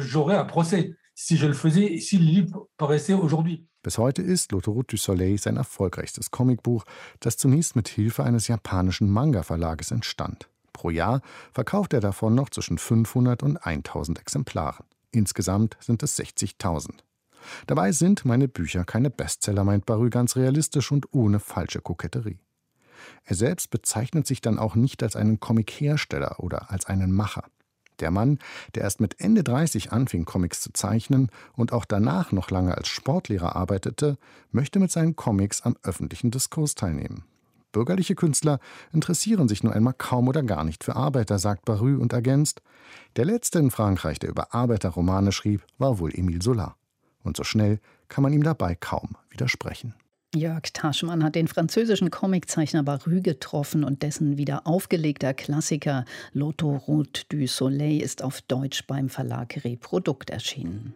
Bis 3.82 3.98
heute 3.98 4.20
ist 4.20 4.52
L'autoroute 4.52 4.90
du 4.90 4.96
Soleil 4.96 5.38
sein 5.38 5.56
erfolgreichstes 5.56 6.30
Comicbuch, 6.30 6.84
das 7.20 7.36
zunächst 7.36 7.76
mit 7.76 7.88
Hilfe 7.88 8.24
eines 8.24 8.48
japanischen 8.48 9.08
Manga-Verlages 9.08 9.92
entstand. 9.92 10.48
Pro 10.76 10.90
Jahr 10.90 11.22
verkauft 11.52 11.94
er 11.94 12.00
davon 12.00 12.34
noch 12.34 12.50
zwischen 12.50 12.76
500 12.76 13.42
und 13.42 13.56
1000 13.56 14.20
Exemplaren. 14.20 14.84
Insgesamt 15.10 15.74
sind 15.80 16.02
es 16.02 16.18
60.000. 16.18 16.90
Dabei 17.66 17.92
sind 17.92 18.26
meine 18.26 18.46
Bücher 18.46 18.84
keine 18.84 19.08
Bestseller, 19.08 19.64
meint 19.64 19.86
Barü 19.86 20.10
ganz 20.10 20.36
realistisch 20.36 20.92
und 20.92 21.06
ohne 21.14 21.40
falsche 21.40 21.80
Koketterie. 21.80 22.40
Er 23.24 23.36
selbst 23.36 23.70
bezeichnet 23.70 24.26
sich 24.26 24.42
dann 24.42 24.58
auch 24.58 24.74
nicht 24.74 25.02
als 25.02 25.16
einen 25.16 25.40
Comichersteller 25.40 26.40
oder 26.40 26.70
als 26.70 26.84
einen 26.84 27.10
Macher. 27.10 27.44
Der 28.00 28.10
Mann, 28.10 28.38
der 28.74 28.82
erst 28.82 29.00
mit 29.00 29.18
Ende 29.18 29.42
30 29.44 29.92
anfing, 29.92 30.26
Comics 30.26 30.60
zu 30.60 30.74
zeichnen 30.74 31.30
und 31.54 31.72
auch 31.72 31.86
danach 31.86 32.32
noch 32.32 32.50
lange 32.50 32.76
als 32.76 32.88
Sportlehrer 32.88 33.56
arbeitete, 33.56 34.18
möchte 34.50 34.78
mit 34.78 34.90
seinen 34.90 35.16
Comics 35.16 35.62
am 35.62 35.78
öffentlichen 35.82 36.30
Diskurs 36.30 36.74
teilnehmen. 36.74 37.24
Bürgerliche 37.76 38.14
Künstler 38.14 38.58
interessieren 38.94 39.48
sich 39.48 39.62
nur 39.62 39.74
einmal 39.74 39.92
kaum 39.92 40.28
oder 40.28 40.42
gar 40.42 40.64
nicht 40.64 40.82
für 40.82 40.96
Arbeiter, 40.96 41.38
sagt 41.38 41.66
Barü 41.66 41.98
und 41.98 42.14
ergänzt. 42.14 42.62
Der 43.16 43.26
letzte 43.26 43.58
in 43.58 43.70
Frankreich, 43.70 44.18
der 44.18 44.30
über 44.30 44.54
Arbeiterromane 44.54 45.30
schrieb, 45.30 45.62
war 45.76 45.98
wohl 45.98 46.08
Émile 46.08 46.40
Zola. 46.40 46.74
Und 47.22 47.36
so 47.36 47.44
schnell 47.44 47.80
kann 48.08 48.22
man 48.22 48.32
ihm 48.32 48.42
dabei 48.42 48.76
kaum 48.76 49.10
widersprechen. 49.28 49.92
Jörg 50.34 50.72
Taschmann 50.72 51.22
hat 51.22 51.34
den 51.34 51.48
französischen 51.48 52.10
Comiczeichner 52.10 52.82
Barü 52.82 53.20
getroffen 53.20 53.84
und 53.84 54.02
dessen 54.02 54.38
wieder 54.38 54.66
aufgelegter 54.66 55.34
Klassiker 55.34 56.06
L'Autoroute 56.34 57.26
du 57.28 57.46
Soleil 57.46 58.00
ist 58.00 58.22
auf 58.22 58.40
Deutsch 58.40 58.86
beim 58.86 59.10
Verlag 59.10 59.62
Reprodukt 59.64 60.30
erschienen. 60.30 60.94